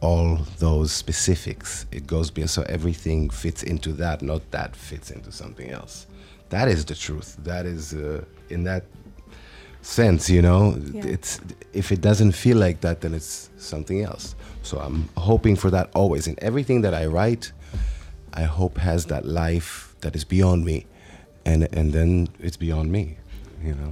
all 0.01 0.37
those 0.59 0.91
specifics. 0.91 1.85
It 1.91 2.07
goes 2.07 2.31
beyond, 2.31 2.49
so 2.49 2.63
everything 2.63 3.29
fits 3.29 3.63
into 3.63 3.93
that, 3.93 4.21
not 4.21 4.49
that 4.51 4.75
fits 4.75 5.11
into 5.11 5.31
something 5.31 5.69
else. 5.71 6.07
That 6.49 6.67
is 6.67 6.85
the 6.85 6.95
truth. 6.95 7.37
That 7.43 7.65
is 7.65 7.93
uh, 7.93 8.23
in 8.49 8.63
that 8.65 8.83
sense, 9.81 10.29
you 10.29 10.41
know. 10.41 10.77
Yeah. 10.91 11.05
It's 11.05 11.39
if 11.73 11.91
it 11.91 12.01
doesn't 12.01 12.33
feel 12.33 12.57
like 12.57 12.81
that, 12.81 13.01
then 13.01 13.13
it's 13.13 13.49
something 13.57 14.01
else. 14.01 14.35
So 14.63 14.79
I'm 14.79 15.09
hoping 15.17 15.55
for 15.55 15.69
that 15.71 15.89
always 15.95 16.27
in 16.27 16.35
everything 16.41 16.81
that 16.81 16.93
I 16.93 17.05
write. 17.05 17.51
I 18.33 18.43
hope 18.43 18.77
has 18.77 19.05
that 19.05 19.25
life 19.25 19.95
that 20.01 20.15
is 20.15 20.23
beyond 20.25 20.65
me, 20.65 20.85
and 21.45 21.67
and 21.73 21.93
then 21.93 22.29
it's 22.39 22.57
beyond 22.57 22.91
me, 22.91 23.17
you 23.67 23.73
know. 23.73 23.91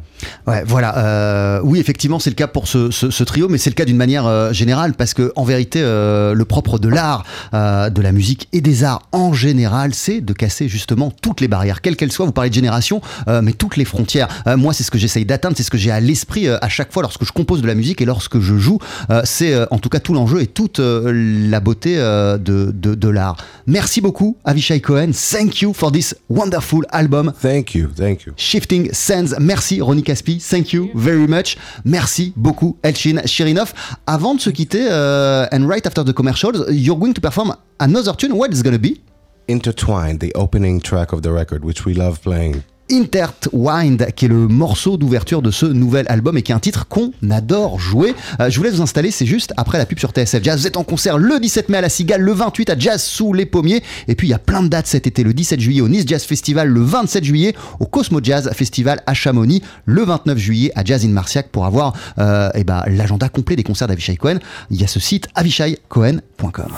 Ouais, 0.52 0.64
voilà. 0.66 0.98
euh, 0.98 1.60
oui, 1.64 1.80
effectivement, 1.80 2.20
c'est 2.20 2.30
le 2.30 2.36
cas 2.36 2.48
pour 2.48 2.68
ce, 2.68 2.92
ce- 2.92 3.10
ce 3.10 3.24
trio, 3.24 3.48
mais 3.50 3.58
c'est 3.58 3.70
le 3.70 3.76
cas 3.76 3.86
d'une 3.86 3.98
manière 3.98 4.26
euh, 4.26 4.54
générale 4.54 4.94
parce 4.94 5.14
que, 5.14 5.32
en 5.36 5.44
vérité, 5.44 5.80
euh, 5.82 6.34
le 6.34 6.46
propre 6.46 6.80
de 6.80 6.90
l'art, 6.90 7.24
de 7.54 8.02
la 8.02 8.12
musique 8.12 8.48
et 8.54 8.62
des 8.62 8.84
arts 8.84 9.02
en 9.12 9.34
général, 9.34 9.94
c'est 9.94 10.22
de 10.22 10.34
casser 10.34 10.68
justement 10.68 11.12
toutes 11.22 11.42
les 11.42 11.48
barrières, 11.48 11.82
quelles 11.82 11.96
qu'elles 11.96 12.12
soient. 12.12 12.26
Vous 12.26 12.32
parlez 12.32 12.50
de 12.50 12.56
génération, 12.56 13.02
mais 13.42 13.54
toutes 13.54 13.78
les 13.78 13.86
frontières. 13.86 14.28
Moi, 14.58 14.74
c'est 14.74 14.84
ce 14.84 14.92
que 14.92 14.98
j'essaye 14.98 15.26
d'atteindre, 15.26 15.56
c'est 15.58 15.64
ce 15.64 15.72
que 15.72 15.78
j'ai 15.78 15.92
à 15.92 16.00
l'esprit 16.00 16.48
à 16.50 16.70
chaque 16.70 16.92
fois 16.94 17.02
lorsque 17.04 17.26
je 17.26 17.32
compose 17.32 17.62
de 17.62 17.68
la 17.68 17.76
musique 17.76 18.02
et 18.02 18.06
lorsque 18.06 18.40
je 18.40 18.58
joue. 18.58 18.80
C'est 19.24 19.54
en 19.72 19.80
tout 19.80 19.90
cas 19.90 20.00
tout 20.00 20.14
l'enjeu 20.14 20.42
et 20.42 20.48
toute 20.48 20.80
la 20.80 21.60
beauté 21.60 21.96
de, 21.98 22.38
de, 22.74 22.96
de 22.96 23.08
l'art. 23.10 23.38
Merci 23.68 24.02
beaucoup, 24.02 24.38
Avishai 24.46 24.82
Cohen. 24.82 25.12
Thank 25.14 25.62
you 25.62 25.74
for 25.74 25.92
this 25.92 26.16
wonderful 26.30 26.82
album. 26.92 27.34
Thank 27.42 27.76
you, 27.76 27.88
thank 27.96 28.24
you. 28.26 28.34
Shifting 28.38 28.90
Sands. 28.92 29.36
Merci 29.40 29.63
Merci 29.64 29.80
Ronnie 29.80 30.04
Caspi, 30.04 30.42
thank 30.42 30.74
you 30.74 30.90
very 30.94 31.26
much. 31.26 31.56
Merci 31.86 32.34
beaucoup 32.36 32.78
Elchin 32.84 33.22
Shirinov. 33.26 33.74
Avant 34.06 34.36
de 34.36 34.42
se 34.42 34.50
quitter, 34.50 34.90
uh, 34.90 35.48
and 35.54 35.66
right 35.66 35.88
after 35.88 36.04
the 36.04 36.12
commercials, 36.12 36.66
you're 36.70 36.98
going 36.98 37.14
to 37.14 37.22
perform 37.22 37.56
another 37.80 38.12
tune. 38.14 38.34
What 38.36 38.52
is 38.52 38.62
gonna 38.62 38.78
be? 38.78 39.00
Intertwined, 39.48 40.20
the 40.20 40.34
opening 40.36 40.82
track 40.82 41.14
of 41.14 41.22
the 41.22 41.32
record, 41.32 41.64
which 41.64 41.86
we 41.86 41.94
love 41.94 42.22
playing. 42.22 42.66
Intertwined, 42.94 44.14
qui 44.16 44.26
est 44.26 44.28
le 44.28 44.48
morceau 44.48 44.98
d'ouverture 44.98 45.42
de 45.42 45.50
ce 45.50 45.66
nouvel 45.66 46.06
album 46.10 46.38
et 46.38 46.44
qui 46.44 46.52
est 46.52 46.56
un 46.56 46.60
titre 46.60 46.88
qu'on 46.88 47.12
adore 47.32 47.80
jouer. 47.80 48.14
Euh, 48.40 48.52
je 48.52 48.58
vous 48.58 48.64
laisse 48.64 48.76
vous 48.76 48.84
installer, 48.84 49.10
c'est 49.10 49.26
juste 49.26 49.52
après 49.58 49.80
la 49.80 49.88
pub 49.88 49.98
sur 49.98 50.12
TSF 50.12 50.44
Jazz. 50.44 50.60
Vous 50.60 50.68
êtes 50.68 50.78
en 50.78 50.84
concert 50.84 51.18
le 51.18 51.40
17 51.40 51.70
mai 51.70 51.80
à 51.80 51.82
la 51.82 51.90
Cigale, 51.90 52.22
le 52.22 52.32
28 52.34 52.70
à 52.70 52.78
Jazz 52.78 53.02
sous 53.02 53.34
les 53.34 53.48
pommiers. 53.48 53.82
Et 54.08 54.14
puis 54.14 54.28
il 54.28 54.30
y 54.32 54.36
a 54.36 54.40
plein 54.40 54.62
de 54.62 54.68
dates 54.68 54.86
cet 54.86 55.08
été, 55.08 55.24
le 55.24 55.34
17 55.34 55.60
juillet 55.60 55.82
au 55.82 55.90
Nice 55.90 56.04
Jazz 56.06 56.24
Festival, 56.24 56.68
le 56.68 56.82
27 56.82 57.24
juillet 57.24 57.56
au 57.80 57.88
Cosmo 57.88 58.20
Jazz 58.22 58.52
Festival 58.54 59.02
à 59.08 59.16
Chamonix, 59.16 59.64
le 59.86 60.04
29 60.04 60.38
juillet 60.38 60.72
à 60.76 60.84
Jazz 60.84 61.04
in 61.04 61.10
Marciac 61.10 61.50
pour 61.50 61.66
avoir 61.66 61.94
euh, 62.20 62.50
eh 62.54 62.64
ben, 62.64 62.84
l'agenda 62.88 63.28
complet 63.28 63.56
des 63.56 63.64
concerts 63.64 63.88
d'Avishai 63.88 64.18
Cohen. 64.18 64.38
Il 64.70 64.80
y 64.80 64.84
a 64.84 64.88
ce 64.88 65.00
site 65.00 65.28
avishaicohen.com. 65.34 66.72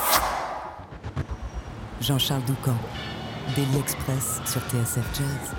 Jean-Charles 2.01 2.43
Doucan, 2.45 2.77
Daily 3.55 3.79
Express 3.79 4.41
sur 4.45 4.61
TSF 4.69 5.05
Jazz. 5.17 5.55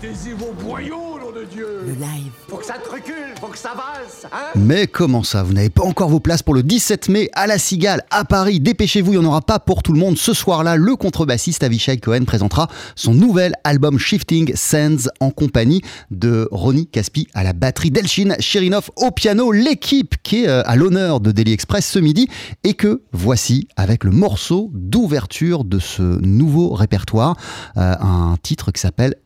Mettez-y 0.00 0.32
vos 0.32 0.52
boyaux, 0.52 1.18
nom 1.18 1.32
de 1.32 1.44
Dieu 1.44 1.66
Le 1.84 1.92
live. 1.94 2.30
Faut 2.48 2.58
que 2.58 2.64
ça 2.64 2.74
te 2.74 2.88
recule, 2.88 3.34
faut 3.40 3.48
que 3.48 3.58
ça 3.58 3.70
valse, 3.70 4.26
hein 4.32 4.52
Mais 4.54 4.86
comment 4.86 5.24
ça 5.24 5.42
Vous 5.42 5.52
n'avez 5.52 5.70
pas 5.70 5.82
encore 5.82 6.08
vos 6.08 6.20
places 6.20 6.42
pour 6.42 6.54
le 6.54 6.62
17 6.62 7.08
mai 7.08 7.30
à 7.32 7.48
la 7.48 7.58
Cigale, 7.58 8.02
à 8.10 8.24
Paris? 8.24 8.60
Dépêchez-vous, 8.60 9.14
il 9.14 9.18
n'y 9.18 9.24
en 9.24 9.28
aura 9.28 9.40
pas 9.40 9.58
pour 9.58 9.82
tout 9.82 9.92
le 9.92 9.98
monde. 9.98 10.16
Ce 10.16 10.34
soir-là, 10.34 10.76
le 10.76 10.94
contrebassiste 10.94 11.64
Avishai 11.64 11.98
Cohen 11.98 12.24
présentera 12.26 12.68
son 12.94 13.12
nouvel 13.12 13.54
album 13.64 13.98
Shifting 13.98 14.54
Sands 14.54 15.08
en 15.18 15.30
compagnie 15.30 15.82
de 16.12 16.48
Ronnie 16.52 16.86
Caspi 16.86 17.26
à 17.34 17.42
la 17.42 17.52
batterie, 17.52 17.90
Delchin 17.90 18.36
Chirinov 18.38 18.90
au 18.96 19.10
piano, 19.10 19.50
l'équipe 19.50 20.14
qui 20.22 20.44
est 20.44 20.48
euh, 20.48 20.62
à 20.64 20.76
l'honneur 20.76 21.18
de 21.18 21.32
Daily 21.32 21.52
Express 21.52 21.86
ce 21.86 21.98
midi 21.98 22.28
et 22.62 22.74
que 22.74 23.02
voici 23.12 23.66
avec 23.76 24.04
le 24.04 24.12
morceau 24.12 24.70
d'ouverture 24.74 25.64
de 25.64 25.80
ce 25.80 26.02
nouveau 26.02 26.72
répertoire, 26.74 27.36
euh, 27.76 27.96
un 28.00 28.36
titre 28.40 28.70
qui 28.70 28.80
s'appelle 28.80 29.16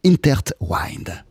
wind. 0.63 1.23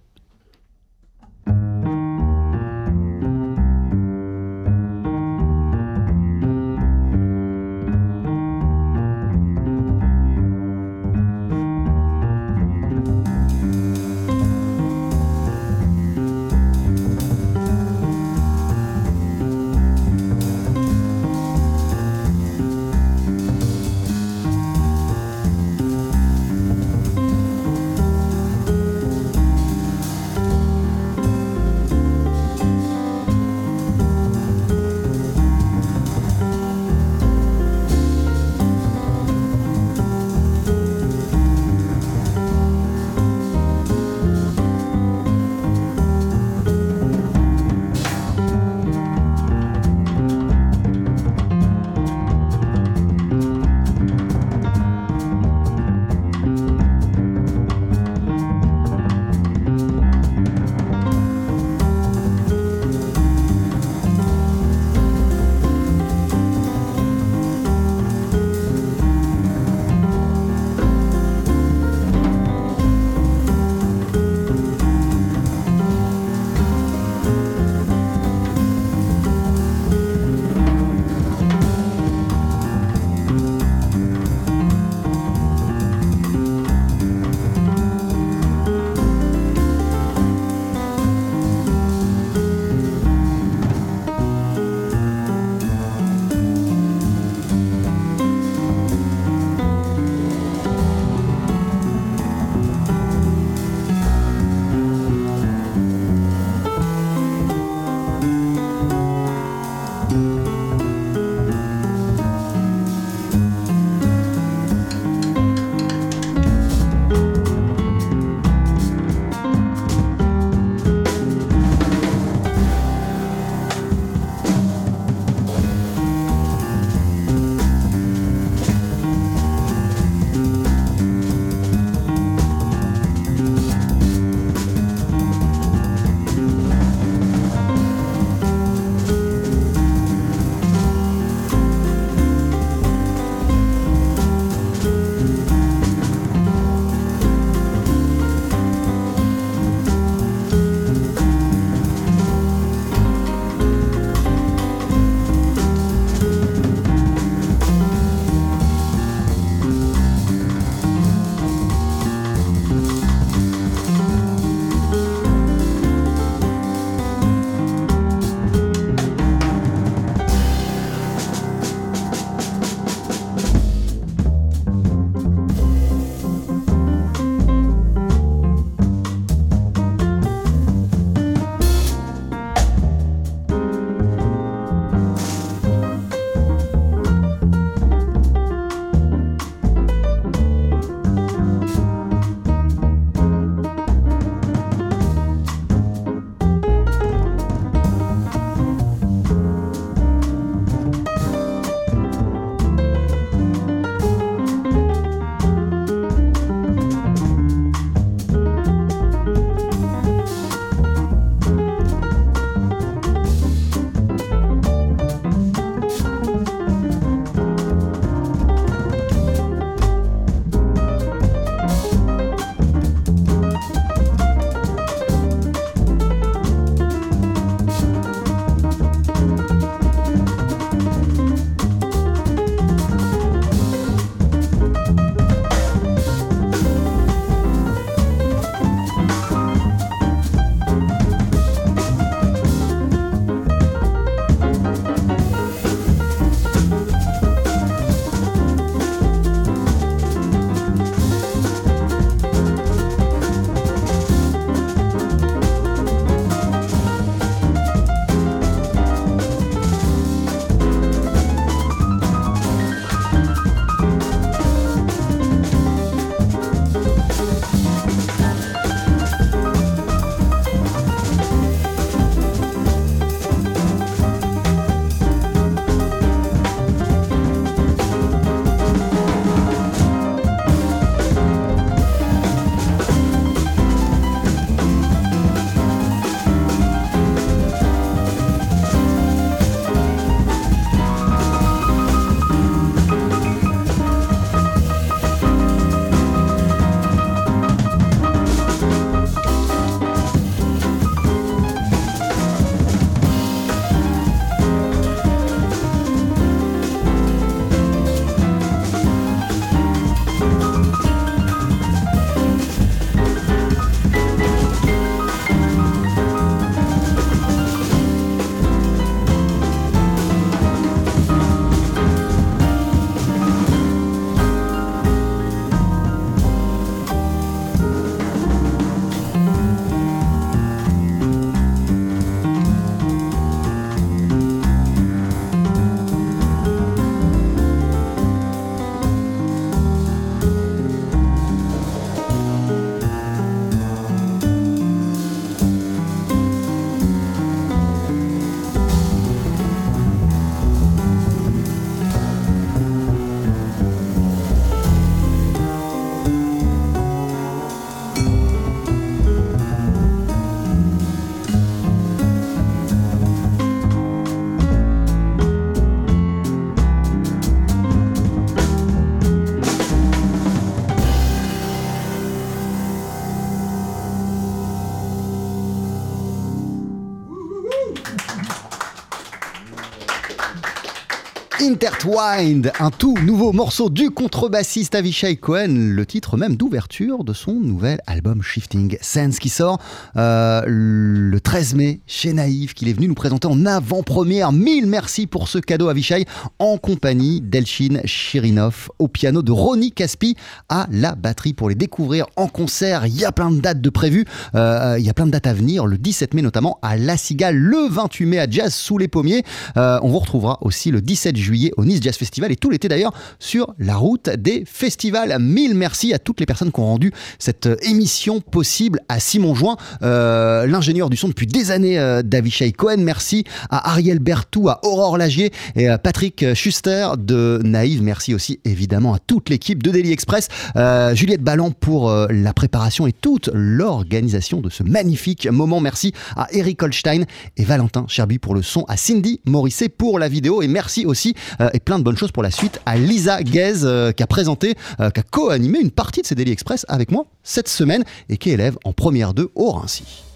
Intertwined, 381.64 382.52
un 382.60 382.72
tout 382.72 382.96
nouveau 383.06 383.34
morceau 383.34 383.70
du 383.70 383.92
contrebassiste 383.92 384.74
Avishai 384.74 385.16
Cohen, 385.18 385.76
le 385.76 385.86
titre 385.86 386.18
même 386.18 386.36
d'ouverture 386.36 387.04
de 387.04 387.14
son 387.14 387.34
nouvel 387.34 387.80
album 387.86 388.24
Shifting 388.24 388.80
Sense 388.82 389.20
qui 389.20 389.30
sort 389.30 389.60
euh, 389.96 390.42
le 390.48 391.20
13 391.22 391.54
mai 391.54 391.82
chez 391.86 392.14
Naïve, 392.14 392.56
qu'il 392.56 392.68
est 392.68 392.74
venu 392.74 392.88
nous 392.88 392.96
présenter 392.96 393.28
en 393.28 393.46
avant-première. 393.46 394.32
Mille 394.32 394.66
merci 394.66 395.06
pour 395.06 395.28
ce 395.28 395.38
cadeau 395.38 395.70
Avishai, 395.70 396.06
en 396.40 396.58
compagnie 396.58 397.22
d'Elchin 397.22 397.82
Chirinov 397.86 398.72
au 398.80 398.88
piano, 398.88 399.22
de 399.22 399.32
Ronnie 399.32 399.72
Caspi 399.72 400.16
à 400.50 400.66
la 400.72 400.96
batterie 400.96 401.34
pour 401.34 401.48
les 401.48 401.56
découvrir 401.56 402.08
en 402.16 402.28
concert. 402.28 402.88
Il 402.88 403.00
y 403.00 403.06
a 403.06 403.12
plein 403.12 403.30
de 403.30 403.40
dates 403.40 403.62
de 403.62 403.70
prévues, 403.70 404.06
euh, 404.34 404.78
il 404.80 404.86
y 404.86 404.90
a 404.90 404.96
plein 404.96 405.06
de 405.06 405.12
dates 405.12 405.28
à 405.28 405.34
venir, 405.36 405.68
le 405.68 405.78
17 405.78 406.16
mai 406.16 406.24
notamment 406.24 406.58
à 406.64 406.76
La 406.76 406.98
Cigale, 406.98 407.36
le 407.36 407.70
28 407.70 408.06
mai 408.08 408.18
à 408.18 408.28
Jazz 408.28 408.52
sous 408.52 408.80
les 408.80 408.88
pommiers. 408.88 409.24
Euh, 409.58 409.78
on 409.84 409.90
vous 409.90 410.00
retrouvera 410.00 410.40
aussi 410.42 410.72
le 410.72 410.82
17 410.82 411.16
juillet 411.16 411.51
au 411.58 411.66
Nice 411.66 411.80
Jazz 411.82 411.96
Festival 411.96 412.32
et 412.32 412.36
tout 412.36 412.50
l'été 412.50 412.68
d'ailleurs 412.68 412.94
sur 413.20 413.54
la 413.60 413.76
route 413.76 414.10
des 414.10 414.44
festivals. 414.46 415.18
Mille 415.20 415.56
merci 415.56 415.94
à 415.94 416.00
toutes 416.00 416.20
les 416.20 416.26
personnes 416.26 416.52
qui 416.52 416.60
ont 416.60 416.66
rendu 416.66 416.92
cette 417.20 417.48
euh, 417.48 417.56
émission 417.64 418.22
possible, 418.22 418.80
à 418.90 419.00
Simon 419.00 419.36
Join, 419.36 419.58
euh, 419.82 420.46
l'ingénieur 420.48 420.90
du 420.90 420.98
son 420.98 421.08
depuis 421.08 421.28
des 421.28 421.52
années 421.52 421.80
euh, 421.80 422.02
d'Avishai 422.02 422.52
Cohen. 422.52 422.78
Merci 422.80 423.24
à 423.50 423.72
Ariel 423.72 424.00
Bertou, 424.00 424.50
à 424.50 424.60
Aurore 424.64 424.98
Lagier 424.98 425.32
et 425.56 425.68
à 425.68 425.78
Patrick 425.78 426.34
Schuster 426.34 426.90
de 426.98 427.40
Naïve. 427.44 427.82
Merci 427.82 428.14
aussi 428.14 428.40
évidemment 428.46 428.94
à 428.94 429.00
toute 429.00 429.30
l'équipe 429.30 429.64
de 429.64 429.72
Daily 429.72 429.92
Express, 429.92 430.28
euh, 430.56 430.96
Juliette 430.96 431.22
Ballan 431.22 431.52
pour 431.52 431.90
euh, 431.90 432.08
la 432.10 432.34
préparation 432.34 432.88
et 432.88 432.94
toute 432.94 433.30
l'organisation 433.34 434.42
de 434.42 434.50
ce 434.50 434.64
magnifique 434.64 435.28
moment. 435.28 435.60
Merci 435.60 435.94
à 436.16 436.28
Eric 436.32 436.62
Holstein 436.62 437.04
et 437.38 437.44
Valentin 437.44 437.86
Cherby 437.88 438.20
pour 438.20 438.36
le 438.36 438.42
son, 438.42 438.64
à 438.68 438.78
Cindy 438.78 439.22
Morisset 439.26 439.70
pour 439.70 440.00
la 440.00 440.08
vidéo 440.08 440.42
et 440.42 440.48
merci 440.48 440.86
aussi 440.86 441.16
euh, 441.40 441.41
et 441.54 441.60
plein 441.60 441.80
de 441.80 441.84
bonnes 441.84 441.98
choses 441.98 442.12
pour 442.12 442.24
la 442.24 442.32
suite 442.32 442.60
à 442.66 442.78
Lisa 442.78 443.24
Guez 443.24 443.64
euh, 443.64 443.92
qui 443.92 444.04
a 444.04 444.08
présenté, 444.08 444.56
euh, 444.80 444.90
qui 444.90 445.00
a 445.00 445.04
co-animé 445.04 445.60
une 445.60 445.72
partie 445.72 446.02
de 446.02 446.06
ces 446.06 446.16
Daily 446.16 446.32
Express 446.32 446.66
avec 446.70 446.92
moi 446.92 447.06
cette 447.24 447.48
semaine 447.48 447.84
et 448.10 448.18
qui 448.18 448.30
élève 448.30 448.58
en 448.64 448.74
première 448.74 449.14
2 449.14 449.30
au 449.36 449.52
Rincy. 449.52 450.11